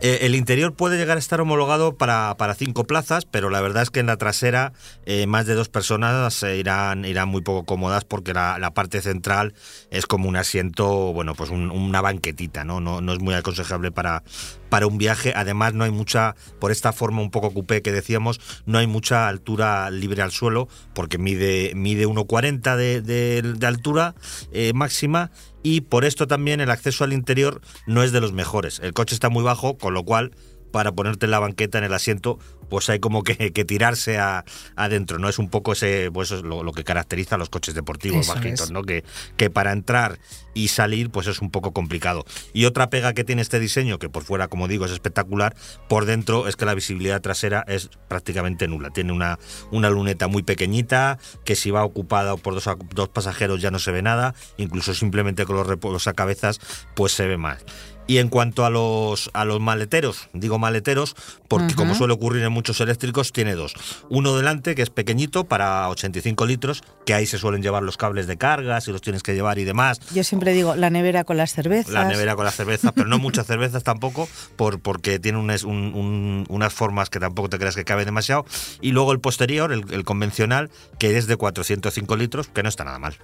Eh, 0.00 0.18
el 0.22 0.34
interior 0.34 0.74
puede 0.74 0.96
llegar 0.96 1.16
a 1.16 1.20
estar 1.20 1.40
homologado 1.40 1.96
para, 1.96 2.36
para, 2.36 2.54
cinco 2.54 2.84
plazas, 2.84 3.24
pero 3.24 3.50
la 3.50 3.60
verdad 3.60 3.82
es 3.82 3.90
que 3.90 3.98
en 3.98 4.06
la 4.06 4.16
trasera 4.16 4.72
eh, 5.06 5.26
más 5.26 5.46
de 5.46 5.54
dos 5.54 5.68
personas 5.68 6.42
irán, 6.42 7.04
irán 7.04 7.28
muy 7.28 7.40
poco 7.42 7.64
cómodas 7.64 8.04
porque 8.04 8.32
la, 8.32 8.70
parte 8.74 9.00
central 9.00 9.54
es 9.90 10.06
como 10.06 10.28
un 10.28 10.36
asiento, 10.36 11.12
bueno, 11.12 11.34
pues 11.34 11.50
una 11.50 12.00
banquetita, 12.00 12.64
¿no? 12.64 12.80
¿no? 12.80 13.00
No 13.00 13.12
es 13.12 13.18
muy 13.18 13.34
aconsejable 13.34 13.90
para, 13.90 14.22
para 14.68 14.86
un 14.86 14.98
viaje. 14.98 15.32
Además, 15.34 15.74
no 15.74 15.84
hay 15.84 15.90
mucha, 15.90 16.36
por 16.60 16.70
esta 16.70 16.92
forma 16.92 17.22
un 17.22 17.30
poco 17.30 17.52
coupé 17.52 17.82
que 17.82 17.90
decíamos, 17.90 18.40
no 18.66 18.78
hay 18.78 18.86
mucha 18.86 19.26
altura 19.26 19.90
libre 19.90 20.22
al 20.22 20.30
suelo 20.30 20.68
porque 20.94 21.18
mide, 21.18 21.72
mide 21.74 22.06
1,40 22.06 22.76
de, 22.76 23.00
de, 23.00 23.66
altura 23.66 24.14
eh, 24.52 24.72
máxima 24.74 25.30
y 25.62 25.82
por 25.82 26.04
esto 26.04 26.26
también 26.26 26.60
el 26.60 26.70
acceso 26.70 27.04
al 27.04 27.12
interior 27.12 27.60
no 27.86 28.02
es 28.02 28.12
de 28.12 28.20
los 28.20 28.32
mejores. 28.32 28.80
El 28.80 28.92
coche 28.92 29.14
está 29.14 29.28
muy 29.28 29.42
bajo, 29.42 29.76
con 29.78 29.94
lo 29.94 30.04
cual 30.04 30.32
para 30.72 30.92
ponerte 30.92 31.26
en 31.26 31.30
la 31.30 31.38
banqueta 31.38 31.78
en 31.78 31.84
el 31.84 31.94
asiento 31.94 32.38
pues 32.68 32.88
hay 32.90 32.98
como 33.00 33.22
que, 33.22 33.52
que 33.52 33.64
tirarse 33.64 34.18
a- 34.18 34.44
adentro, 34.76 35.18
¿no? 35.18 35.28
Es 35.28 35.38
un 35.38 35.48
poco 35.50 35.72
ese, 35.72 36.10
pues 36.12 36.28
eso 36.28 36.36
es 36.38 36.42
lo, 36.44 36.62
lo 36.62 36.72
que 36.72 36.84
caracteriza 36.84 37.34
a 37.34 37.38
los 37.38 37.48
coches 37.50 37.74
deportivos 37.74 38.20
Eso 38.26 38.34
bajitos, 38.34 38.66
es. 38.66 38.70
¿no? 38.70 38.82
Que, 38.82 39.04
que 39.36 39.50
para 39.50 39.72
entrar 39.72 40.18
y 40.54 40.68
salir, 40.68 41.10
pues 41.10 41.26
es 41.28 41.40
un 41.40 41.50
poco 41.50 41.72
complicado. 41.72 42.24
Y 42.52 42.64
otra 42.64 42.90
pega 42.90 43.14
que 43.14 43.22
tiene 43.24 43.42
este 43.42 43.60
diseño, 43.60 43.98
que 43.98 44.08
por 44.08 44.24
fuera, 44.24 44.48
como 44.48 44.66
digo, 44.66 44.86
es 44.86 44.90
espectacular, 44.92 45.54
por 45.88 46.04
dentro 46.04 46.48
es 46.48 46.56
que 46.56 46.64
la 46.64 46.74
visibilidad 46.74 47.20
trasera 47.20 47.64
es 47.68 47.90
prácticamente 48.08 48.66
nula. 48.66 48.90
Tiene 48.90 49.12
una, 49.12 49.38
una 49.70 49.88
luneta 49.90 50.26
muy 50.26 50.42
pequeñita, 50.42 51.18
que 51.44 51.54
si 51.54 51.70
va 51.70 51.84
ocupada 51.84 52.36
por 52.36 52.54
dos, 52.54 52.68
dos 52.94 53.08
pasajeros 53.08 53.60
ya 53.62 53.70
no 53.70 53.78
se 53.78 53.92
ve 53.92 54.02
nada, 54.02 54.34
incluso 54.56 54.94
simplemente 54.94 55.44
con 55.46 55.56
los, 55.56 55.66
repo- 55.66 55.92
los 55.92 56.02
sacabezas, 56.02 56.58
pues 56.94 57.12
se 57.12 57.26
ve 57.28 57.36
más. 57.36 57.64
Y 58.08 58.18
en 58.18 58.28
cuanto 58.30 58.64
a 58.64 58.70
los, 58.70 59.30
a 59.34 59.44
los 59.44 59.60
maleteros, 59.60 60.28
digo 60.32 60.58
maleteros, 60.58 61.14
porque 61.46 61.74
como 61.76 61.94
suele 61.94 62.14
ocurrir 62.14 62.42
en 62.42 62.50
muchos 62.52 62.80
eléctricos, 62.80 63.32
tiene 63.32 63.54
dos. 63.54 63.74
Uno 64.08 64.34
delante, 64.34 64.74
que 64.74 64.82
es 64.82 64.90
pequeñito, 64.90 65.44
para 65.44 65.88
85 65.90 66.46
litros, 66.46 66.82
que 67.06 67.14
ahí 67.14 67.26
se 67.26 67.38
suelen 67.38 67.62
llevar 67.62 67.82
los 67.84 67.96
cables 67.96 68.26
de 68.26 68.36
carga, 68.36 68.80
si 68.80 68.90
los 68.92 69.02
tienes 69.02 69.22
que 69.22 69.34
llevar 69.34 69.58
y 69.60 69.64
demás. 69.64 70.00
Yo 70.14 70.24
siempre 70.24 70.52
digo, 70.54 70.74
la 70.74 70.88
nevera 70.90 71.24
con 71.24 71.36
las 71.36 71.52
cervezas. 71.52 71.92
La 71.92 72.06
nevera 72.06 72.34
con 72.34 72.44
las 72.46 72.56
cervezas, 72.56 72.92
pero 72.94 73.06
no 73.08 73.18
muchas 73.18 73.46
cervezas 73.46 73.84
tampoco, 73.84 74.26
por, 74.56 74.80
porque 74.80 75.18
tiene 75.18 75.38
unas, 75.38 75.62
un- 75.64 75.92
un- 75.94 76.46
unas 76.48 76.72
formas 76.72 77.10
que 77.10 77.20
tampoco 77.20 77.50
te 77.50 77.58
creas 77.58 77.76
que 77.76 77.84
cabe 77.84 78.04
demasiado. 78.06 78.46
Y 78.80 78.92
luego 78.92 79.12
el 79.12 79.20
posterior, 79.20 79.70
el, 79.70 79.84
el 79.92 80.04
convencional, 80.04 80.70
que 80.98 81.18
es 81.18 81.26
de 81.26 81.36
405 81.36 82.16
litros, 82.16 82.48
que 82.48 82.62
no 82.62 82.70
está 82.70 82.84
nada 82.84 82.98
mal. 82.98 83.14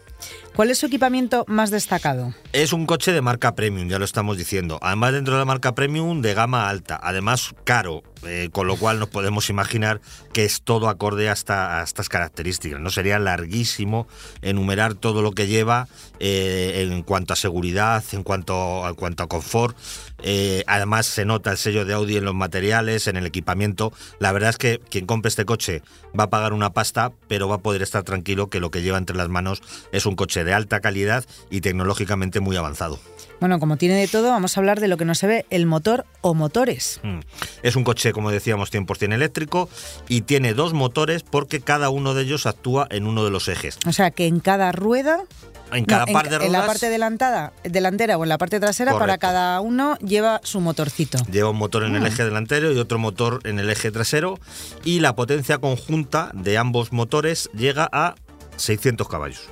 ¿Cuál 0.55 0.71
es 0.71 0.79
su 0.79 0.87
equipamiento 0.87 1.45
más 1.49 1.71
destacado? 1.71 2.35
Es 2.53 2.75
un 2.75 2.85
coche 2.85 3.13
de 3.13 3.23
marca 3.23 3.55
premium, 3.55 3.89
ya 3.89 3.99
lo 3.99 4.05
estamos 4.05 4.37
diciendo. 4.37 4.74
Además, 4.83 5.13
dentro 5.13 5.35
de 5.35 5.41
la 5.41 5.45
marca 5.45 5.75
premium, 5.75 6.23
de 6.23 6.35
gama 6.35 6.69
alta. 6.69 6.99
Además, 7.03 7.55
caro, 7.65 8.03
eh, 8.27 8.49
con 8.53 8.67
lo 8.67 8.77
cual 8.77 8.99
nos 8.99 9.09
podemos 9.09 9.51
imaginar 9.51 10.01
que 10.33 10.45
es 10.45 10.63
todo 10.63 10.89
acorde 10.89 11.29
hasta 11.29 11.81
a 11.81 11.85
estas 11.85 12.09
características. 12.09 12.81
No 12.81 12.91
sería 12.91 13.19
larguísimo 13.19 14.07
enumerar 14.43 14.95
todo 14.95 15.23
lo 15.23 15.33
que 15.33 15.47
lleva 15.47 15.89
eh, 16.21 16.87
en 16.91 17.03
cuanto 17.03 17.33
a 17.33 17.37
seguridad, 17.37 18.03
en 18.13 18.23
cuanto, 18.23 18.89
en 18.89 18.95
cuanto 18.95 19.23
a 19.23 19.29
confort. 19.29 19.77
Eh, 20.23 20.65
además, 20.67 21.07
se 21.07 21.25
nota 21.25 21.51
el 21.51 21.59
sello 21.59 21.85
de 21.85 21.95
Audi 21.95 22.17
en 22.17 22.25
los 22.25 22.35
materiales, 22.35 23.07
en 23.07 23.17
el 23.17 23.27
equipamiento. 23.27 23.93
La 24.19 24.33
verdad 24.33 24.51
es 24.51 24.59
que 24.59 24.81
quien 24.91 25.07
compre 25.07 25.29
este 25.29 25.45
coche 25.45 25.83
va 26.19 26.25
a 26.25 26.31
pagar 26.31 26.53
una 26.53 26.73
pasta, 26.73 27.13
pero 27.29 27.49
va 27.49 27.57
a 27.57 27.59
poder 27.59 27.83
estar 27.83 28.05
tranquilo 28.05 28.49
que 28.49 28.61
lo 28.61 28.71
que 28.71 28.83
lleva 28.83 28.99
entre 28.99 29.17
las 29.17 29.29
manos 29.29 29.63
es 29.93 30.07
un 30.07 30.17
coche 30.17 30.45
de 30.45 30.55
alta 30.55 30.81
calidad 30.81 31.25
y 31.51 31.61
tecnológicamente 31.61 32.41
muy 32.41 32.57
avanzado. 32.57 32.99
Bueno, 33.41 33.61
como 33.61 33.77
tiene 33.77 33.97
de 33.97 34.09
todo, 34.09 34.31
vamos 34.31 34.57
a 34.57 34.61
hablar 34.61 34.81
de 34.81 34.89
lo 34.89 34.97
que 34.97 35.05
no 35.05 35.15
se 35.15 35.27
ve, 35.27 35.47
el 35.51 35.67
motor 35.67 36.07
o 36.23 36.33
motores. 36.33 37.01
Mm. 37.03 37.19
Es 37.63 37.77
un 37.77 37.85
coche, 37.85 38.14
como 38.15 38.31
decíamos, 38.31 38.73
100% 38.73 39.13
eléctrico 39.13 39.69
y 40.09 40.23
tiene 40.23 40.55
dos 40.55 40.73
motores 40.73 41.23
porque 41.23 41.61
cada 41.61 41.91
uno 41.91 42.15
de 42.15 42.23
ellos 42.23 42.47
actúa 42.47 42.87
en 42.91 43.07
uno 43.07 43.25
de 43.25 43.31
los 43.31 43.49
ejes. 43.49 43.79
O 43.87 43.93
sea, 43.93 44.11
que 44.11 44.27
en 44.27 44.41
cada 44.41 44.73
rueda, 44.73 45.19
En 45.73 45.85
cada 45.85 46.07
no, 46.07 46.13
par 46.13 46.31
de 46.31 46.47
en 46.47 46.53
la 46.53 46.65
parte 46.67 46.89
delantada, 46.89 47.53
delantera 47.65 48.17
o 48.17 48.23
en 48.23 48.29
la 48.31 48.39
parte 48.39 48.61
trasera, 48.61 48.97
para 48.99 49.19
cada 49.19 49.61
uno 49.61 49.97
lleva 49.99 50.41
su 50.45 50.61
motorcito. 50.61 51.19
lleva 51.31 51.51
un 51.51 51.59
motor 51.59 51.85
en 51.85 51.97
el 51.97 52.07
eje 52.07 52.25
delantero 52.25 52.73
y 52.73 52.79
otro 52.79 52.99
motor 52.99 53.41
en 53.45 53.59
el 53.59 53.69
eje 53.69 53.91
trasero 53.91 54.39
y 54.85 55.01
la 55.01 55.15
potencia 55.17 55.59
conjunta 55.59 56.31
de 56.33 56.57
ambos 56.57 56.93
motores 56.93 57.51
llega 57.55 57.89
a 57.93 58.15
600 58.57 59.09
caballos. 59.09 59.43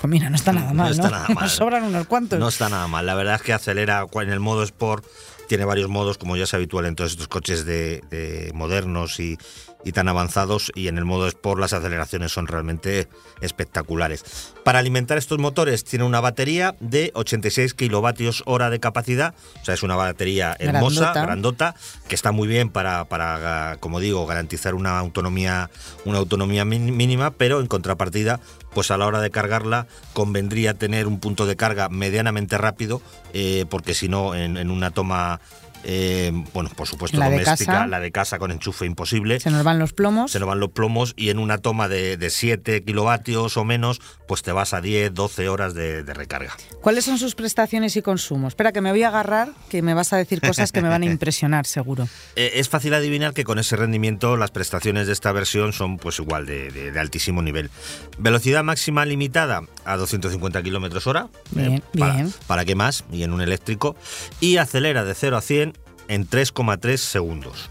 Pues 0.00 0.10
mira, 0.10 0.28
no 0.30 0.36
está 0.36 0.52
nada 0.52 0.68
No 0.68 0.74
mal, 0.74 0.96
¿no? 0.96 1.04
está 1.04 1.10
nada 1.10 1.28
mal. 1.28 1.36
Nos 1.44 1.52
sobran 1.52 1.84
unos 1.84 2.06
cuantos. 2.06 2.38
No 2.40 2.48
está 2.48 2.68
nada 2.68 2.88
mal. 2.88 3.06
La 3.06 3.14
verdad 3.14 3.36
es 3.36 3.42
que 3.42 3.52
acelera 3.52 4.04
en 4.12 4.30
el 4.30 4.40
modo 4.40 4.62
Sport. 4.64 5.04
Tiene 5.50 5.64
varios 5.64 5.88
modos, 5.88 6.16
como 6.16 6.36
ya 6.36 6.44
es 6.44 6.54
habitual 6.54 6.86
en 6.86 6.94
todos 6.94 7.10
estos 7.10 7.26
coches 7.26 7.64
de, 7.64 8.04
de 8.08 8.52
modernos 8.54 9.18
y, 9.18 9.36
y 9.84 9.92
tan 9.92 10.08
avanzados. 10.08 10.72
Y 10.74 10.88
en 10.88 10.98
el 10.98 11.04
modo 11.04 11.26
Sport 11.26 11.60
las 11.60 11.72
aceleraciones 11.72 12.32
son 12.32 12.46
realmente 12.46 13.08
espectaculares. 13.40 14.52
Para 14.64 14.78
alimentar 14.78 15.18
estos 15.18 15.38
motores 15.38 15.84
tiene 15.84 16.04
una 16.04 16.20
batería 16.20 16.76
de 16.80 17.10
86 17.14 17.74
kilovatios 17.74 18.42
hora 18.46 18.70
de 18.70 18.80
capacidad. 18.80 19.34
O 19.60 19.64
sea, 19.64 19.74
es 19.74 19.82
una 19.82 19.96
batería 19.96 20.56
hermosa, 20.58 21.12
Grandota. 21.12 21.22
grandota, 21.22 21.74
que 22.08 22.14
está 22.14 22.32
muy 22.32 22.48
bien 22.48 22.68
para, 22.70 23.04
para, 23.06 23.76
como 23.80 24.00
digo, 24.00 24.26
garantizar 24.26 24.74
una 24.74 24.98
autonomía, 24.98 25.70
una 26.04 26.18
autonomía 26.18 26.64
mínima, 26.64 27.30
pero 27.30 27.60
en 27.60 27.66
contrapartida, 27.66 28.40
pues 28.72 28.90
a 28.90 28.96
la 28.96 29.06
hora 29.06 29.20
de 29.20 29.30
cargarla 29.30 29.86
convendría 30.12 30.74
tener 30.74 31.06
un 31.06 31.20
punto 31.20 31.46
de 31.46 31.56
carga 31.56 31.88
medianamente 31.88 32.58
rápido, 32.58 33.02
eh, 33.32 33.64
porque 33.68 33.94
si 33.94 34.08
no, 34.08 34.34
en, 34.34 34.56
en 34.56 34.70
una 34.70 34.90
toma, 34.90 35.40
eh, 35.84 36.32
bueno, 36.52 36.70
por 36.76 36.86
supuesto, 36.86 37.18
La 37.18 37.28
de 37.30 37.40
doméstica, 37.40 37.72
casa. 37.72 37.86
la 37.86 38.00
de 38.00 38.12
casa 38.12 38.38
con 38.38 38.50
enchufe 38.50 38.86
imposible. 38.86 39.40
Se 39.40 39.50
nos 39.50 39.64
van 39.64 39.78
los 39.78 39.92
plomos. 39.92 40.30
Se 40.32 40.38
nos 40.38 40.48
van 40.48 40.60
los 40.60 40.70
plomos 40.70 41.14
y 41.16 41.30
en 41.30 41.38
una 41.38 41.58
toma 41.58 41.88
de, 41.88 42.16
de 42.16 42.30
7 42.30 42.82
kilovatios 42.84 43.56
o 43.56 43.64
menos, 43.64 44.00
pues 44.28 44.42
te 44.42 44.52
vas 44.52 44.74
a 44.74 44.80
10, 44.80 45.14
12 45.14 45.48
horas 45.48 45.74
de- 45.74 46.02
de 46.02 46.14
recarga. 46.14 46.56
¿Cuáles 46.80 47.04
son 47.04 47.18
sus 47.18 47.34
prestaciones 47.34 47.96
y 47.96 48.02
consumos? 48.02 48.48
Espera, 48.52 48.72
que 48.72 48.80
me 48.80 48.90
voy 48.90 49.02
a 49.02 49.08
agarrar, 49.08 49.50
que 49.68 49.82
me 49.82 49.94
vas 49.94 50.12
a 50.12 50.16
decir 50.16 50.40
cosas 50.40 50.72
que 50.72 50.82
me 50.82 50.88
van 50.88 51.02
a 51.02 51.06
impresionar, 51.10 51.66
seguro. 51.66 52.08
Eh, 52.36 52.52
es 52.54 52.68
fácil 52.68 52.94
adivinar 52.94 53.32
que 53.34 53.44
con 53.44 53.58
ese 53.58 53.76
rendimiento 53.76 54.36
las 54.36 54.50
prestaciones 54.50 55.06
de 55.06 55.12
esta 55.12 55.32
versión 55.32 55.72
son 55.72 55.96
pues 55.98 56.18
igual 56.18 56.46
de 56.46 56.92
altísimo 56.98 57.42
nivel. 57.42 57.70
Velocidad 58.18 58.62
máxima 58.64 59.04
limitada 59.06 59.62
a 59.84 59.96
250 59.96 60.62
kilómetros 60.62 61.06
hora. 61.06 61.28
Bien, 61.50 61.82
para, 61.98 62.14
bien. 62.14 62.34
¿Para 62.46 62.64
qué 62.64 62.74
más? 62.74 63.04
Y 63.12 63.22
en 63.22 63.32
un 63.32 63.40
eléctrico. 63.40 63.96
Y 64.40 64.56
acelera 64.58 65.04
de 65.04 65.14
0 65.14 65.36
a 65.36 65.40
100 65.40 65.78
en 66.08 66.28
3,3 66.28 66.96
segundos. 66.96 67.70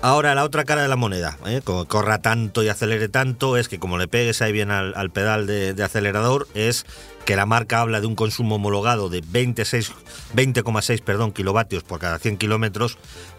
Ahora, 0.00 0.36
la 0.36 0.44
otra 0.44 0.64
cara 0.64 0.82
de 0.82 0.88
la 0.88 0.94
moneda, 0.94 1.38
¿eh? 1.44 1.60
como 1.64 1.86
corra 1.86 2.18
tanto 2.18 2.62
y 2.62 2.68
acelere 2.68 3.08
tanto, 3.08 3.56
es 3.56 3.68
que 3.68 3.80
como 3.80 3.98
le 3.98 4.06
pegues 4.06 4.40
ahí 4.42 4.52
bien 4.52 4.70
al, 4.70 4.94
al 4.94 5.10
pedal 5.10 5.48
de, 5.48 5.74
de 5.74 5.82
acelerador, 5.82 6.46
es 6.54 6.86
que 7.24 7.34
la 7.34 7.46
marca 7.46 7.80
habla 7.80 8.00
de 8.00 8.06
un 8.06 8.14
consumo 8.14 8.54
homologado 8.54 9.08
de 9.08 9.24
26 9.26 9.92
20,6 10.36 11.02
perdón, 11.02 11.32
kilovatios 11.32 11.82
por 11.82 11.98
cada 11.98 12.20
100 12.20 12.36
kilómetros, 12.36 12.96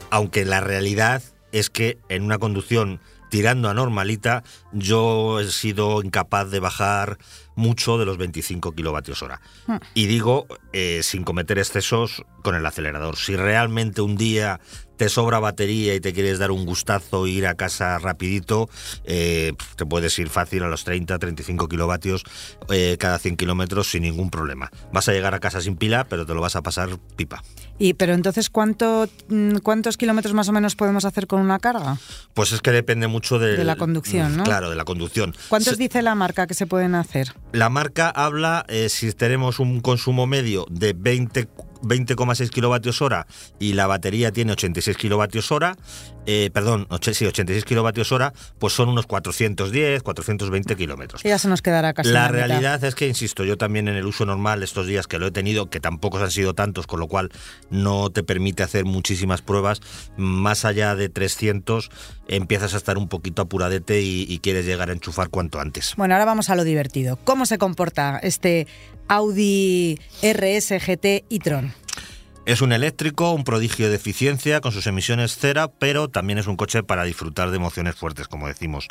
aunque 0.09 0.43
la 0.43 0.59
realidad 0.59 1.23
es 1.53 1.69
que 1.69 1.97
en 2.09 2.23
una 2.23 2.37
conducción 2.39 2.99
tirando 3.29 3.69
a 3.69 3.73
normalita, 3.73 4.43
yo 4.73 5.39
he 5.39 5.49
sido 5.49 6.01
incapaz 6.03 6.49
de 6.51 6.59
bajar 6.59 7.19
mucho 7.59 7.97
de 7.97 8.05
los 8.05 8.17
25 8.17 8.71
kilovatios 8.73 9.21
hora. 9.21 9.41
Y 9.93 10.07
digo, 10.07 10.47
eh, 10.73 11.01
sin 11.03 11.23
cometer 11.23 11.59
excesos 11.59 12.23
con 12.41 12.55
el 12.55 12.65
acelerador. 12.65 13.17
Si 13.17 13.35
realmente 13.35 14.01
un 14.01 14.15
día 14.15 14.59
te 14.97 15.07
sobra 15.07 15.39
batería 15.39 15.95
y 15.95 16.01
te 16.01 16.11
quieres 16.13 16.39
dar 16.39 16.51
un 16.51 16.65
gustazo 16.65 17.25
e 17.25 17.29
ir 17.29 17.47
a 17.47 17.55
casa 17.55 17.97
rapidito, 17.99 18.69
eh, 19.05 19.53
te 19.77 19.85
puedes 19.85 20.17
ir 20.19 20.27
fácil 20.29 20.63
a 20.63 20.67
los 20.67 20.83
30, 20.83 21.17
35 21.19 21.69
kilovatios 21.69 22.23
eh, 22.69 22.97
cada 22.99 23.17
100 23.17 23.37
kilómetros 23.37 23.89
sin 23.89 24.03
ningún 24.03 24.29
problema. 24.29 24.69
Vas 24.91 25.07
a 25.07 25.13
llegar 25.13 25.33
a 25.35 25.39
casa 25.39 25.61
sin 25.61 25.77
pila, 25.77 26.05
pero 26.09 26.25
te 26.25 26.33
lo 26.33 26.41
vas 26.41 26.55
a 26.57 26.61
pasar 26.63 26.89
pipa. 27.15 27.41
Y, 27.77 27.93
pero 27.93 28.13
entonces, 28.13 28.49
¿cuánto, 28.49 29.07
mm, 29.29 29.57
¿cuántos 29.63 29.95
kilómetros 29.95 30.33
más 30.33 30.49
o 30.49 30.51
menos 30.51 30.75
podemos 30.75 31.05
hacer 31.05 31.27
con 31.27 31.39
una 31.39 31.59
carga? 31.59 31.97
Pues 32.33 32.51
es 32.51 32.61
que 32.61 32.71
depende 32.71 33.07
mucho 33.07 33.39
del- 33.39 33.55
De 33.57 33.63
la 33.63 33.77
conducción, 33.77 34.35
¿no? 34.35 34.43
Claro, 34.43 34.69
de 34.69 34.75
la 34.75 34.83
conducción. 34.83 35.33
¿Cuántos 35.47 35.75
Se- 35.77 35.81
dice 35.81 36.01
la 36.01 36.13
marca 36.15 36.45
que 36.45 36.53
se 36.55 36.67
pueden 36.67 36.93
hacer? 36.95 37.33
La 37.51 37.69
marca 37.69 38.09
habla, 38.09 38.63
eh, 38.67 38.89
si 38.89 39.11
tenemos 39.11 39.59
un 39.59 39.79
consumo 39.79 40.27
medio 40.27 40.65
de 40.69 40.93
20 40.93 41.47
20,6 41.81 42.49
kilovatios 42.49 43.01
hora 43.01 43.27
y 43.59 43.73
la 43.73 43.87
batería 43.87 44.31
tiene 44.31 44.53
86 44.53 44.97
kilovatios 44.97 45.51
hora, 45.51 45.75
eh, 46.25 46.49
perdón, 46.53 46.87
sí, 47.01 47.25
86 47.25 47.65
kilovatios 47.65 48.11
hora, 48.11 48.33
pues 48.59 48.73
son 48.73 48.89
unos 48.89 49.07
410, 49.07 50.03
420 50.03 50.75
kilómetros. 50.75 51.23
Ya 51.23 51.39
se 51.39 51.47
nos 51.47 51.61
quedará 51.61 51.93
casi 51.93 52.09
La 52.09 52.21
la 52.23 52.27
mitad. 52.27 52.47
realidad 52.47 52.83
es 52.83 52.95
que, 52.95 53.07
insisto, 53.07 53.43
yo 53.43 53.57
también 53.57 53.87
en 53.87 53.95
el 53.95 54.05
uso 54.05 54.25
normal 54.25 54.61
estos 54.63 54.87
días 54.87 55.07
que 55.07 55.17
lo 55.17 55.27
he 55.27 55.31
tenido, 55.31 55.69
que 55.69 55.79
tampoco 55.79 56.19
han 56.19 56.31
sido 56.31 56.53
tantos, 56.53 56.87
con 56.87 56.99
lo 56.99 57.07
cual 57.07 57.29
no 57.69 58.09
te 58.09 58.23
permite 58.23 58.63
hacer 58.63 58.85
muchísimas 58.85 59.41
pruebas, 59.41 59.81
más 60.17 60.65
allá 60.65 60.95
de 60.95 61.09
300 61.09 61.89
empiezas 62.27 62.73
a 62.73 62.77
estar 62.77 62.97
un 62.97 63.07
poquito 63.07 63.41
apuradete 63.41 64.01
y, 64.01 64.25
y 64.29 64.39
quieres 64.39 64.65
llegar 64.65 64.89
a 64.89 64.93
enchufar 64.93 65.29
cuanto 65.29 65.59
antes. 65.59 65.93
Bueno, 65.97 66.13
ahora 66.13 66.25
vamos 66.25 66.49
a 66.49 66.55
lo 66.55 66.63
divertido. 66.63 67.17
¿Cómo 67.23 67.45
se 67.45 67.57
comporta 67.57 68.19
este 68.21 68.67
Audi 69.09 69.97
RS 70.21 70.77
GT 70.85 71.25
e-tron? 71.29 71.73
Es 72.45 72.61
un 72.61 72.71
eléctrico, 72.71 73.31
un 73.31 73.43
prodigio 73.43 73.89
de 73.89 73.95
eficiencia 73.95 74.61
con 74.61 74.71
sus 74.71 74.87
emisiones 74.87 75.37
cera, 75.37 75.67
pero 75.67 76.07
también 76.07 76.39
es 76.39 76.47
un 76.47 76.55
coche 76.55 76.81
para 76.83 77.03
disfrutar 77.03 77.51
de 77.51 77.57
emociones 77.57 77.95
fuertes, 77.95 78.27
como 78.27 78.47
decimos. 78.47 78.87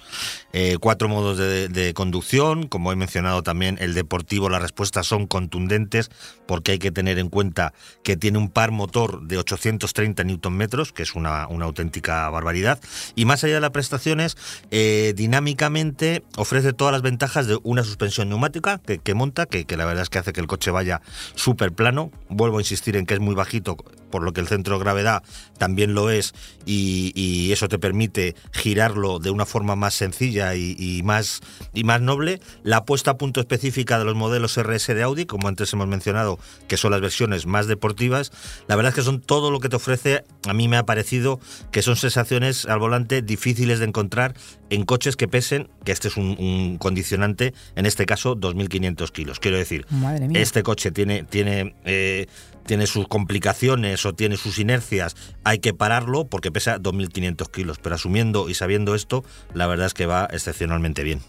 Eh, 0.53 0.77
cuatro 0.81 1.09
modos 1.09 1.39
de, 1.39 1.93
conducción, 1.95 2.69
como 2.69 2.93
he 2.93 2.97
mencionado 2.97 3.43
también, 3.43 3.77
el 3.81 3.95
deportivo, 3.95 4.49
las 4.49 4.63
respuestas 4.63 5.07
son 5.07 5.27
contundentes 5.27 6.11
porque 6.47 6.73
hay 6.73 6.79
que 6.79 6.93
tener 6.93 7.19
en 7.19 7.31
cuenta 7.31 7.73
que 8.05 8.17
tiene 8.17 8.39
un 8.39 8.51
par 8.51 8.71
motor 8.71 9.23
de 9.27 9.39
830 9.39 10.25
Nm, 10.25 10.69
que 10.95 11.03
es 11.03 11.15
una, 11.15 11.45
auténtica 11.45 12.29
barbaridad. 12.31 12.79
Y 13.17 13.25
más 13.25 13.43
allá 13.43 13.55
de 13.55 13.61
las 13.61 13.71
prestaciones, 13.71 14.37
eh, 14.71 15.15
dinámicamente 15.17 16.23
ofrece 16.37 16.73
todas 16.73 16.93
las 16.93 17.03
ventajas 17.03 17.47
de 17.47 17.59
una 17.65 17.83
suspensión 17.83 18.29
neumática 18.29 18.79
que, 18.79 18.99
que 18.99 19.15
monta, 19.15 19.47
que, 19.47 19.65
que 19.65 19.77
la 19.77 19.87
verdad 19.87 20.03
es 20.03 20.11
que 20.11 20.19
hace 20.19 20.33
que 20.33 20.41
el 20.41 20.47
coche 20.47 20.71
vaya 20.71 21.01
súper 21.35 21.73
plano. 21.73 22.13
Vuelvo 22.29 22.59
a 22.59 22.61
insistir 22.61 22.97
en 22.97 23.07
que 23.07 23.15
es 23.15 23.21
muy 23.21 23.35
bajito 23.39 23.77
por 24.09 24.23
lo 24.23 24.33
que 24.33 24.41
el 24.41 24.49
centro 24.49 24.75
de 24.75 24.81
gravedad 24.81 25.23
también 25.59 25.95
lo 25.95 26.11
es 26.11 26.35
y, 26.65 27.53
eso 27.53 27.69
te 27.69 27.79
permite 27.79 28.35
girarlo 28.53 29.19
de 29.19 29.31
una 29.31 29.47
forma 29.47 29.75
más 29.75 29.95
sencilla 29.95 30.55
y, 30.55 31.01
más, 31.03 31.41
y 31.73 31.85
más 31.85 32.01
noble. 32.01 32.41
La 32.63 32.85
puesta 32.85 33.13
a 33.13 33.19
punto 33.19 33.41
específica 33.41 33.99
de 33.99 34.05
los 34.05 34.15
modelos 34.15 34.61
RS 34.61 34.89
de 34.89 35.03
Audi, 35.03 35.25
como 35.25 35.49
antes 35.49 35.73
hemos 35.73 35.89
mencionado, 35.89 36.39
que 36.69 36.77
son 36.77 36.91
las 36.91 37.01
versiones 37.01 37.47
más 37.47 37.67
deportivas, 37.67 38.33
la 38.67 38.77
verdad 38.77 38.91
es 38.91 38.97
que 38.97 39.03
son 39.03 39.21
todo 39.21 39.51
lo 39.51 39.61
que 39.61 39.69
te 39.69 39.77
ofrece, 39.77 40.25
a 40.47 40.53
mí 40.53 40.69
me 40.69 40.77
ha 40.77 40.85
parecido 40.85 41.41
que 41.73 41.83
son 41.83 41.97
sensaciones 41.97 42.67
al 42.67 42.79
volante 42.79 43.23
difíciles 43.23 43.79
de 43.79 43.87
encontrar 43.87 44.35
en 44.71 44.85
coches 44.85 45.17
que 45.17 45.27
pesen, 45.27 45.69
que 45.85 45.93
este 45.93 46.09
es 46.09 46.17
un, 46.17 46.77
condicionante, 46.79 47.55
en 47.77 47.87
este 47.87 48.05
caso 48.05 48.37
2.500 48.37 49.11
kilos. 49.11 49.41
Quiero 49.41 49.57
decir, 49.57 49.87
este 50.35 50.63
coche 50.63 50.91
tiene, 50.91 51.25
tiene 51.25 51.75
eh, 51.85 52.27
tiene 52.69 52.87
sus 52.87 53.09
complicaciones 53.09 54.05
o 54.05 54.13
tiene 54.13 54.37
sus 54.37 54.59
inercias, 54.59 55.17
hay 55.43 55.59
que 55.59 55.73
pararlo 55.73 56.29
porque 56.29 56.53
pesa 56.53 56.79
2.500 56.79 57.51
kilos. 57.51 57.79
Pero 57.83 57.95
asumiendo 57.95 58.49
y 58.51 58.55
sabiendo 58.55 58.95
esto, 58.95 59.25
la 59.55 59.67
verdad 59.67 59.87
es 59.87 59.95
que 59.95 60.07
va 60.07 60.29
excepcionalmente 60.31 61.03
bien. 61.03 61.21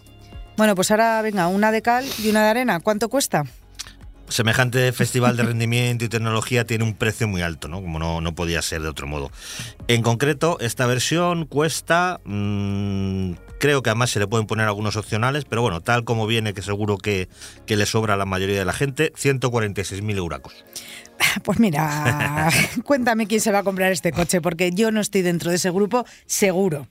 Bueno, 0.58 0.74
pues 0.74 0.90
ahora 0.90 1.22
venga, 1.22 1.48
una 1.48 1.72
de 1.72 1.80
cal 1.80 2.04
y 2.22 2.28
una 2.28 2.44
de 2.44 2.50
arena. 2.50 2.80
¿Cuánto 2.80 3.08
cuesta? 3.08 3.44
semejante 4.28 4.92
festival 4.92 5.36
de 5.36 5.42
rendimiento 5.42 6.04
y 6.04 6.08
tecnología 6.08 6.64
tiene 6.64 6.84
un 6.84 6.94
precio 6.94 7.26
muy 7.26 7.42
alto, 7.42 7.66
¿no? 7.66 7.82
Como 7.82 7.98
no, 7.98 8.20
no 8.20 8.32
podía 8.32 8.62
ser 8.62 8.80
de 8.82 8.88
otro 8.88 9.08
modo. 9.08 9.32
En 9.88 10.02
concreto, 10.02 10.56
esta 10.60 10.86
versión 10.86 11.46
cuesta, 11.46 12.20
mm, 12.24 13.32
creo 13.60 13.82
que 13.82 13.90
además 13.90 14.10
se 14.10 14.18
le 14.18 14.26
pueden 14.26 14.48
poner 14.48 14.66
algunos 14.66 14.96
opcionales, 14.96 15.44
pero 15.44 15.62
bueno, 15.62 15.80
tal 15.80 16.02
como 16.02 16.26
viene, 16.26 16.54
que 16.54 16.62
seguro 16.62 16.98
que, 16.98 17.28
que 17.66 17.76
le 17.76 17.86
sobra 17.86 18.14
a 18.14 18.16
la 18.16 18.24
mayoría 18.24 18.58
de 18.58 18.64
la 18.64 18.72
gente, 18.72 19.12
146.000 19.12 20.16
euros. 20.16 20.40
Pues 21.44 21.60
mira, 21.60 22.48
cuéntame 22.84 23.26
quién 23.26 23.42
se 23.42 23.52
va 23.52 23.58
a 23.58 23.62
comprar 23.62 23.92
este 23.92 24.10
coche, 24.10 24.40
porque 24.40 24.72
yo 24.72 24.90
no 24.90 25.00
estoy 25.00 25.20
dentro 25.20 25.50
de 25.50 25.56
ese 25.56 25.70
grupo, 25.70 26.06
seguro. 26.24 26.88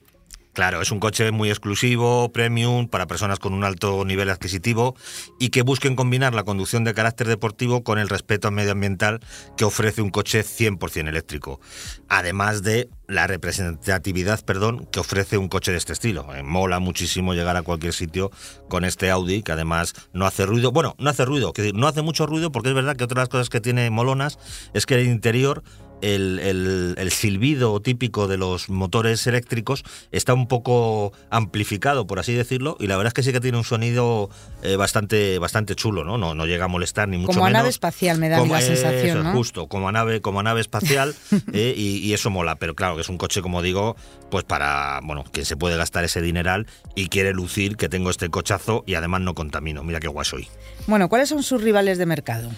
Claro, 0.52 0.82
es 0.82 0.90
un 0.90 0.98
coche 0.98 1.30
muy 1.30 1.48
exclusivo, 1.48 2.32
premium, 2.32 2.88
para 2.88 3.06
personas 3.06 3.38
con 3.38 3.54
un 3.54 3.62
alto 3.62 4.04
nivel 4.04 4.30
adquisitivo 4.30 4.96
y 5.38 5.50
que 5.50 5.62
busquen 5.62 5.94
combinar 5.94 6.34
la 6.34 6.42
conducción 6.42 6.82
de 6.82 6.92
carácter 6.92 7.28
deportivo 7.28 7.84
con 7.84 7.98
el 7.98 8.08
respeto 8.08 8.50
medioambiental 8.50 9.20
que 9.56 9.64
ofrece 9.64 10.02
un 10.02 10.10
coche 10.10 10.42
100% 10.42 11.08
eléctrico. 11.08 11.60
Además 12.08 12.62
de 12.62 12.88
la 13.06 13.26
representatividad, 13.26 14.44
perdón, 14.44 14.88
que 14.90 15.00
ofrece 15.00 15.38
un 15.38 15.48
coche 15.48 15.70
de 15.70 15.78
este 15.78 15.92
estilo. 15.92 16.32
Eh, 16.34 16.42
mola 16.42 16.80
muchísimo 16.80 17.34
llegar 17.34 17.56
a 17.56 17.62
cualquier 17.62 17.92
sitio 17.92 18.30
con 18.68 18.84
este 18.84 19.10
Audi, 19.10 19.42
que 19.42 19.52
además 19.52 19.94
no 20.12 20.26
hace 20.26 20.46
ruido. 20.46 20.72
Bueno, 20.72 20.94
no 20.98 21.10
hace 21.10 21.24
ruido, 21.24 21.52
no 21.74 21.86
hace 21.86 22.02
mucho 22.02 22.26
ruido 22.26 22.50
porque 22.50 22.70
es 22.70 22.74
verdad 22.74 22.96
que 22.96 23.04
otra 23.04 23.16
de 23.16 23.22
las 23.22 23.28
cosas 23.28 23.48
que 23.48 23.60
tiene 23.60 23.88
molonas 23.90 24.38
es 24.74 24.86
que 24.86 24.94
el 24.94 25.06
interior 25.06 25.62
el, 26.00 27.10
silbido 27.10 27.80
típico 27.80 28.28
de 28.28 28.36
los 28.36 28.68
motores 28.68 29.26
eléctricos 29.26 29.84
está 30.12 30.34
un 30.34 30.46
poco 30.46 31.12
amplificado, 31.30 32.06
por 32.06 32.18
así 32.18 32.32
decirlo, 32.32 32.76
y 32.80 32.86
la 32.86 32.96
verdad 32.96 33.08
es 33.08 33.14
que 33.14 33.22
sí 33.22 33.32
que 33.32 33.40
tiene 33.40 33.58
un 33.58 33.64
sonido 33.64 34.30
eh, 34.62 34.76
bastante, 34.76 35.38
bastante 35.38 35.74
chulo, 35.74 36.04
¿no? 36.04 36.18
¿no? 36.18 36.34
No 36.34 36.46
llega 36.46 36.66
a 36.66 36.68
molestar 36.68 37.08
ni 37.08 37.16
mucho 37.18 37.28
como 37.28 37.44
menos. 37.44 37.48
Como 37.48 37.58
a 37.58 37.60
nave 37.60 37.68
espacial 37.70 38.18
me 38.18 38.28
da 38.28 38.44
la 38.44 38.60
sensación, 38.60 39.24
¿no? 39.24 39.32
Justo, 39.32 39.66
como 39.66 39.88
a 39.88 39.92
nave, 39.92 40.20
como 40.20 40.40
a 40.40 40.42
nave 40.42 40.60
espacial, 40.60 41.14
eh, 41.52 41.74
y, 41.76 42.12
eso 42.12 42.30
mola, 42.30 42.56
pero 42.56 42.74
claro 42.74 42.96
que 42.96 43.02
es 43.02 43.08
un 43.08 43.18
coche, 43.18 43.42
como 43.42 43.62
digo, 43.62 43.96
pues 44.30 44.44
para, 44.44 45.00
bueno, 45.02 45.24
quien 45.30 45.46
se 45.46 45.56
puede 45.56 45.76
gastar 45.76 46.04
ese 46.04 46.20
dineral 46.20 46.66
y 46.94 47.08
quiere 47.08 47.32
lucir 47.32 47.76
que 47.76 47.88
tengo 47.88 48.10
este 48.10 48.28
cochazo 48.30 48.84
y 48.86 48.94
además 48.94 49.20
no 49.20 49.34
contamino. 49.34 49.82
Mira 49.84 50.00
qué 50.00 50.08
guay 50.08 50.24
soy. 50.24 50.48
Bueno, 50.86 51.08
¿cuáles 51.08 51.28
son 51.28 51.42
sus 51.42 51.62
rivales 51.62 51.98
de 51.98 52.06
mercado? 52.06 52.50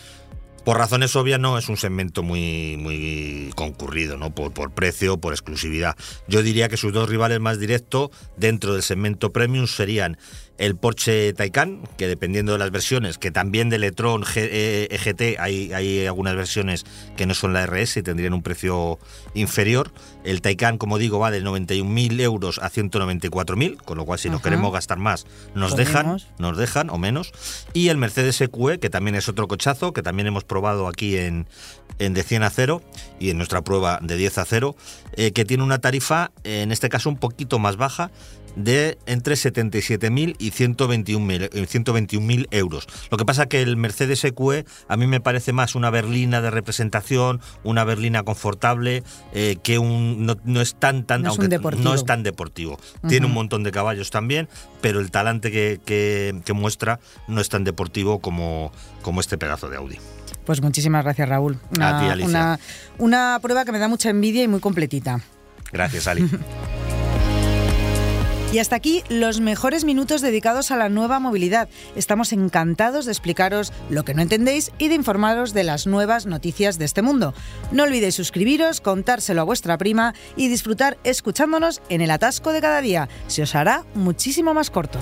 Por 0.65 0.79
razones 0.79 1.17
obvias 1.17 1.41
no 1.41 1.59
es 1.59 1.69
un 1.69 1.77
segmento 1.77 2.23
muy, 2.23 2.77
muy 2.79 3.51
concurrido, 3.57 4.17
¿no? 4.17 4.33
Por, 4.35 4.53
por 4.53 4.71
precio, 4.71 5.19
por 5.19 5.33
exclusividad. 5.33 5.97
Yo 6.29 6.43
diría 6.43 6.69
que 6.69 6.77
sus 6.77 6.93
dos 6.93 7.09
rivales 7.09 7.41
más 7.41 7.59
directos 7.59 8.11
dentro 8.37 8.75
del 8.75 8.83
segmento 8.83 9.33
premium 9.33 9.67
serían 9.67 10.19
el 10.59 10.77
Porsche 10.77 11.33
Taycan, 11.33 11.83
que 11.97 12.09
dependiendo 12.09 12.53
de 12.53 12.59
las 12.59 12.71
versiones, 12.71 13.19
que 13.19 13.31
también 13.31 13.71
de 13.71 13.77
Electron 13.77 14.23
EGT 14.23 15.21
eh, 15.21 15.37
hay, 15.39 15.73
hay 15.73 16.07
algunas 16.07 16.37
versiones 16.37 16.85
que 17.17 17.27
no 17.27 17.35
son 17.35 17.53
la 17.53 17.67
RS 17.67 17.99
y 17.99 18.03
tendrían 18.03 18.35
un 18.35 18.43
precio 18.43 18.99
inferior. 19.35 19.93
El 20.25 20.41
Taycan, 20.41 20.79
como 20.79 20.99
digo, 20.99 21.19
va 21.19 21.31
de 21.31 21.43
91.000 21.43 22.21
euros 22.21 22.59
a 22.59 22.71
194.000, 22.71 23.83
con 23.83 23.99
lo 23.99 24.05
cual 24.05 24.19
si 24.19 24.31
nos 24.31 24.41
queremos 24.41 24.73
gastar 24.73 24.99
más, 24.99 25.27
nos 25.55 25.77
dejan, 25.77 26.19
nos 26.39 26.57
dejan 26.57 26.91
o 26.91 26.99
menos. 26.99 27.33
Y 27.73 27.89
el 27.89 27.97
Mercedes 27.97 28.41
EQE, 28.41 28.79
que 28.79 28.91
también 28.91 29.15
es 29.17 29.29
otro 29.29 29.49
cochazo, 29.49 29.93
que 29.93 30.03
también 30.03 30.27
hemos 30.29 30.45
probado 30.45 30.87
aquí 30.87 31.17
en, 31.17 31.47
en 31.99 32.15
de 32.15 32.23
100 32.23 32.43
a 32.43 32.51
0 32.51 32.83
y 33.19 33.31
en 33.31 33.37
nuestra 33.37 33.63
prueba 33.63 33.99
de 34.03 34.17
10 34.17 34.39
a 34.39 34.45
0, 34.45 34.77
eh, 35.17 35.33
que 35.33 35.45
tiene 35.45 35.63
una 35.63 35.81
tarifa, 35.81 36.31
en 36.45 36.73
este 36.73 36.89
caso, 36.89 37.09
un 37.09 37.17
poquito 37.17 37.59
más 37.59 37.77
baja, 37.77 38.11
de 38.57 38.99
entre 39.07 39.35
77.000 39.35 40.37
y 40.39 40.51
121.000 40.51 42.43
eh, 42.43 42.47
euros. 42.51 42.87
Lo 43.11 43.17
que 43.17 43.25
pasa 43.25 43.47
que 43.47 43.63
el 43.63 43.77
Mercedes 43.77 44.25
EQE 44.25 44.65
a 44.89 44.97
mí 44.97 45.07
me 45.07 45.21
parece 45.21 45.53
más 45.53 45.75
una 45.75 45.91
berlina 45.91 46.41
de 46.41 46.51
representación, 46.51 47.41
una 47.65 47.85
berlina 47.85 48.23
confortable, 48.23 49.03
eh, 49.33 49.57
que 49.63 49.79
un 49.79 50.27
no, 50.27 50.61
es 50.61 50.75
tan 50.75 51.05
tan 51.05 51.23
no 51.23 51.33
es, 51.33 51.39
no 51.79 51.95
es 51.95 52.05
tan 52.05 52.23
deportivo. 52.23 52.79
Tiene 53.09 53.27
un 53.27 53.33
montón 53.33 53.63
de 53.63 53.73
caballos 53.73 54.11
también, 54.11 54.49
pero 54.81 55.01
el 55.01 55.11
talante 55.11 55.51
que, 55.51 55.81
que, 55.85 56.53
muestra 56.53 57.01
no 57.29 57.41
es 57.41 57.49
tan 57.49 57.65
deportivo 57.65 58.21
como, 58.21 58.73
como 59.01 59.21
este 59.21 59.39
pedazo 59.39 59.71
de 59.71 59.79
Audi. 59.79 59.97
Pues 60.45 60.61
muchísimas 60.61 61.03
gracias, 61.03 61.29
Raúl. 61.29 61.59
una, 61.71 62.59
una 62.99 63.39
prueba 63.41 63.65
que 63.65 63.73
me 63.73 63.79
da 63.79 63.89
mucha 63.89 64.11
envidia 64.11 64.43
y 64.43 64.49
muy 64.49 64.61
completita. 64.61 65.21
Gracias, 65.73 66.07
Ali. 66.07 66.29
Y 68.53 68.59
hasta 68.59 68.77
aquí 68.77 69.03
los 69.09 69.41
mejores 69.41 69.85
minutos 69.85 70.21
dedicados 70.21 70.71
a 70.71 70.77
la 70.77 70.91
nueva 70.91 71.19
movilidad. 71.19 71.71
Estamos 71.97 72.35
encantados 72.35 73.07
de 73.07 73.13
explicaros 73.13 73.73
lo 73.89 74.05
que 74.05 74.13
no 74.13 74.21
entendéis 74.21 74.73
y 74.77 74.89
de 74.89 74.95
informaros 74.95 75.55
de 75.55 75.65
las 75.65 75.87
nuevas 75.87 76.27
noticias 76.27 76.79
de 76.79 76.85
este 76.85 77.01
mundo. 77.01 77.33
No 77.71 77.85
olvidéis 77.85 78.15
suscribiros, 78.15 78.83
contárselo 78.83 79.41
a 79.41 79.45
vuestra 79.45 79.79
prima 79.79 80.15
y 80.37 80.49
disfrutar 80.49 80.99
escuchándonos 81.03 81.81
en 81.89 82.03
el 82.03 82.11
atasco 82.11 82.53
de 82.53 82.61
cada 82.61 82.83
día. 82.83 83.09
Se 83.27 83.43
os 83.43 83.55
hará 83.55 83.87
muchísimo 83.95 84.53
más 84.53 84.69
corto. 84.69 84.99